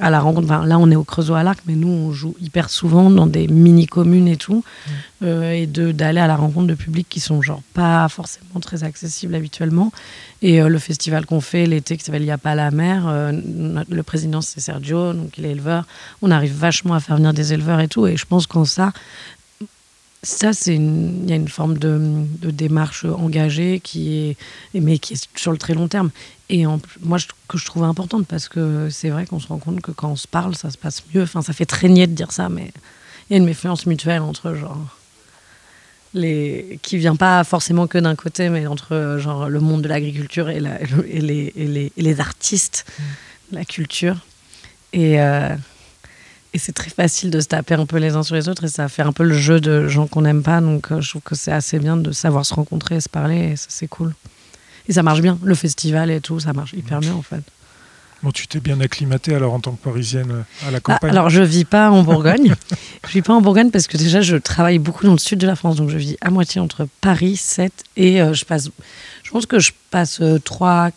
à 0.00 0.10
la 0.10 0.20
rencontre. 0.20 0.48
là, 0.48 0.78
on 0.78 0.90
est 0.90 0.96
au 0.96 1.04
Creusot 1.04 1.34
à 1.34 1.42
l'Arc, 1.42 1.60
mais 1.66 1.74
nous, 1.74 1.88
on 1.88 2.12
joue 2.12 2.34
hyper 2.40 2.70
souvent 2.70 3.10
dans 3.10 3.26
des 3.26 3.48
mini-communes 3.48 4.28
et 4.28 4.36
tout. 4.36 4.64
Mm. 4.86 4.90
Euh, 5.22 5.52
et 5.52 5.66
d'aller 5.66 6.20
à 6.20 6.26
la 6.26 6.36
rencontre 6.36 6.66
de 6.66 6.74
publics 6.74 7.06
qui 7.06 7.20
sont 7.20 7.42
genre 7.42 7.60
pas 7.74 8.08
forcément 8.08 8.58
très 8.60 8.84
accessibles 8.84 9.34
habituellement. 9.34 9.92
Et 10.40 10.62
euh, 10.62 10.68
le 10.68 10.78
festival 10.78 11.26
qu'on 11.26 11.42
fait 11.42 11.66
l'été, 11.66 11.98
qui 11.98 12.04
s'appelle 12.04 12.22
Il 12.22 12.26
n'y 12.26 12.30
a 12.30 12.38
pas 12.38 12.54
la 12.54 12.70
mer, 12.70 13.06
euh, 13.06 13.32
le 13.32 14.02
président, 14.02 14.40
c'est 14.40 14.60
Sergio, 14.60 15.12
donc 15.12 15.36
il 15.36 15.44
est 15.44 15.50
éleveur. 15.50 15.84
On 16.22 16.30
arrive 16.30 16.54
vachement 16.54 16.94
à 16.94 17.00
faire 17.00 17.16
venir 17.16 17.34
des 17.34 17.52
éleveurs 17.52 17.80
et 17.80 17.88
tout. 17.88 18.06
Et 18.06 18.16
je 18.16 18.24
pense 18.24 18.46
qu'en 18.46 18.64
ça, 18.64 18.94
ça, 20.22 20.54
c'est 20.54 20.76
il 20.76 21.28
y 21.28 21.32
a 21.32 21.36
une 21.36 21.48
forme 21.48 21.76
de, 21.76 22.00
de, 22.40 22.50
démarche 22.50 23.04
engagée 23.04 23.80
qui 23.80 24.36
est, 24.74 24.80
mais 24.80 24.98
qui 24.98 25.14
est 25.14 25.28
sur 25.34 25.52
le 25.52 25.58
très 25.58 25.74
long 25.74 25.88
terme. 25.88 26.10
Et 26.52 26.66
en, 26.66 26.80
moi, 27.00 27.16
je, 27.16 27.26
que 27.48 27.56
je 27.56 27.64
trouve 27.64 27.84
importante 27.84 28.26
parce 28.26 28.48
que 28.48 28.88
c'est 28.90 29.08
vrai 29.08 29.24
qu'on 29.24 29.38
se 29.38 29.46
rend 29.46 29.58
compte 29.58 29.80
que 29.80 29.92
quand 29.92 30.10
on 30.10 30.16
se 30.16 30.26
parle, 30.26 30.54
ça 30.56 30.70
se 30.70 30.76
passe 30.76 31.02
mieux. 31.14 31.22
Enfin, 31.22 31.42
ça 31.42 31.52
fait 31.52 31.64
très 31.64 31.88
niais 31.88 32.08
de 32.08 32.12
dire 32.12 32.32
ça, 32.32 32.48
mais 32.48 32.72
il 33.28 33.32
y 33.32 33.34
a 33.34 33.36
une 33.38 33.44
méfiance 33.44 33.86
mutuelle 33.86 34.22
entre 34.22 34.54
genre 34.54 34.96
les 36.12 36.80
qui 36.82 36.96
vient 36.96 37.14
pas 37.14 37.44
forcément 37.44 37.86
que 37.86 37.98
d'un 37.98 38.16
côté, 38.16 38.48
mais 38.48 38.66
entre 38.66 39.18
genre 39.20 39.48
le 39.48 39.60
monde 39.60 39.82
de 39.82 39.88
l'agriculture 39.88 40.50
et, 40.50 40.56
et, 40.56 41.20
les, 41.20 41.52
et, 41.54 41.66
les, 41.68 41.92
et, 41.96 42.02
les, 42.02 42.20
artistes, 42.20 42.84
mmh. 42.98 43.54
la 43.54 43.64
culture. 43.64 44.16
Et, 44.92 45.20
euh, 45.20 45.54
et 46.52 46.58
c'est 46.58 46.72
très 46.72 46.90
facile 46.90 47.30
de 47.30 47.38
se 47.38 47.46
taper 47.46 47.74
un 47.74 47.86
peu 47.86 47.98
les 47.98 48.16
uns 48.16 48.24
sur 48.24 48.34
les 48.34 48.48
autres 48.48 48.64
et 48.64 48.68
ça 48.68 48.88
fait 48.88 49.02
un 49.02 49.12
peu 49.12 49.22
le 49.22 49.34
jeu 49.34 49.60
de 49.60 49.86
gens 49.86 50.08
qu'on 50.08 50.22
n'aime 50.22 50.42
pas. 50.42 50.60
Donc 50.60 50.90
euh, 50.90 51.00
je 51.00 51.10
trouve 51.10 51.22
que 51.22 51.36
c'est 51.36 51.52
assez 51.52 51.78
bien 51.78 51.96
de 51.96 52.10
savoir 52.10 52.44
se 52.44 52.54
rencontrer 52.54 52.96
et 52.96 53.00
se 53.00 53.08
parler 53.08 53.52
et 53.52 53.56
ça 53.56 53.66
c'est 53.68 53.86
cool. 53.86 54.12
Et 54.90 54.92
ça 54.92 55.04
marche 55.04 55.20
bien, 55.20 55.38
le 55.44 55.54
festival 55.54 56.10
et 56.10 56.20
tout, 56.20 56.40
ça 56.40 56.52
marche 56.52 56.72
hyper 56.72 56.98
bien 56.98 57.14
en 57.14 57.22
fait. 57.22 57.44
Bon, 58.24 58.32
tu 58.32 58.48
t'es 58.48 58.58
bien 58.58 58.80
acclimatée 58.80 59.32
alors 59.32 59.54
en 59.54 59.60
tant 59.60 59.70
que 59.70 59.80
parisienne 59.80 60.32
euh, 60.32 60.66
à 60.66 60.72
la 60.72 60.78
bah, 60.78 60.80
campagne 60.80 61.10
Alors 61.10 61.30
je 61.30 61.42
vis 61.42 61.64
pas 61.64 61.92
en 61.92 62.02
Bourgogne. 62.02 62.56
je 63.06 63.12
vis 63.12 63.22
pas 63.22 63.32
en 63.32 63.40
Bourgogne 63.40 63.70
parce 63.70 63.86
que 63.86 63.96
déjà 63.96 64.20
je 64.20 64.34
travaille 64.34 64.80
beaucoup 64.80 65.06
dans 65.06 65.12
le 65.12 65.18
sud 65.18 65.38
de 65.38 65.46
la 65.46 65.54
France, 65.54 65.76
donc 65.76 65.90
je 65.90 65.96
vis 65.96 66.16
à 66.20 66.30
moitié 66.30 66.60
entre 66.60 66.88
Paris, 67.00 67.36
7 67.36 67.72
et 67.96 68.20
euh, 68.20 68.34
je 68.34 68.44
passe. 68.44 68.68
Je 69.22 69.30
pense 69.30 69.46
que 69.46 69.60
je 69.60 69.70
passe 69.92 70.20
trois, 70.44 70.90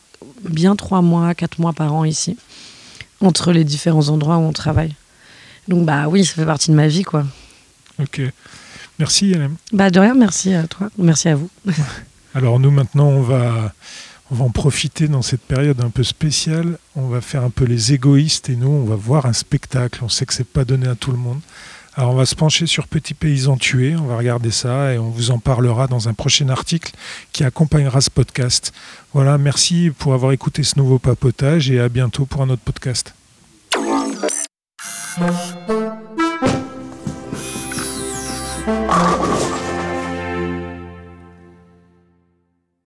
bien 0.49 0.75
trois 0.75 1.03
mois, 1.03 1.35
quatre 1.35 1.59
mois 1.59 1.73
par 1.73 1.93
an 1.93 2.03
ici, 2.03 2.35
entre 3.21 3.51
les 3.51 3.63
différents 3.63 4.09
endroits 4.09 4.37
où 4.37 4.41
on 4.41 4.53
travaille. 4.53 4.95
Donc 5.67 5.85
bah 5.85 6.07
oui, 6.07 6.25
ça 6.25 6.33
fait 6.33 6.47
partie 6.47 6.71
de 6.71 6.75
ma 6.75 6.87
vie 6.87 7.03
quoi. 7.03 7.27
Ok. 7.99 8.21
Merci 8.97 9.29
Hélène. 9.29 9.55
Bah 9.71 9.91
de 9.91 9.99
rien, 9.99 10.15
merci 10.15 10.51
à 10.55 10.65
toi, 10.65 10.89
merci 10.97 11.29
à 11.29 11.35
vous. 11.35 11.51
Alors 12.33 12.59
nous 12.59 12.71
maintenant 12.71 13.07
on 13.07 13.21
va 13.21 13.73
en 14.31 14.49
profiter 14.49 15.07
dans 15.07 15.21
cette 15.21 15.41
période 15.41 15.81
un 15.81 15.89
peu 15.89 16.03
spéciale. 16.03 16.77
On 16.95 17.07
va 17.07 17.21
faire 17.21 17.43
un 17.43 17.49
peu 17.49 17.65
les 17.65 17.93
égoïstes 17.93 18.49
et 18.49 18.55
nous 18.55 18.69
on 18.69 18.85
va 18.85 18.95
voir 18.95 19.25
un 19.25 19.33
spectacle. 19.33 19.99
On 20.03 20.09
sait 20.09 20.25
que 20.25 20.33
c'est 20.33 20.47
pas 20.47 20.65
donné 20.65 20.87
à 20.87 20.95
tout 20.95 21.11
le 21.11 21.17
monde. 21.17 21.39
Alors 21.95 22.09
on 22.09 22.15
va 22.15 22.25
se 22.25 22.33
pencher 22.33 22.65
sur 22.65 22.87
Petit 22.87 23.13
Paysan 23.13 23.55
Tué, 23.55 23.95
on 23.95 24.07
va 24.07 24.17
regarder 24.17 24.49
ça 24.49 24.93
et 24.93 24.97
on 24.97 25.11
vous 25.11 25.29
en 25.29 25.37
parlera 25.37 25.85
dans 25.85 26.09
un 26.09 26.15
prochain 26.15 26.49
article 26.49 26.91
qui 27.31 27.43
accompagnera 27.43 28.01
ce 28.01 28.09
podcast. 28.09 28.73
Voilà, 29.13 29.37
merci 29.37 29.91
pour 29.99 30.15
avoir 30.15 30.31
écouté 30.31 30.63
ce 30.63 30.79
nouveau 30.79 30.97
papotage 30.97 31.69
et 31.69 31.79
à 31.79 31.89
bientôt 31.89 32.25
pour 32.25 32.41
un 32.41 32.49
autre 32.49 32.63
podcast. 32.65 33.13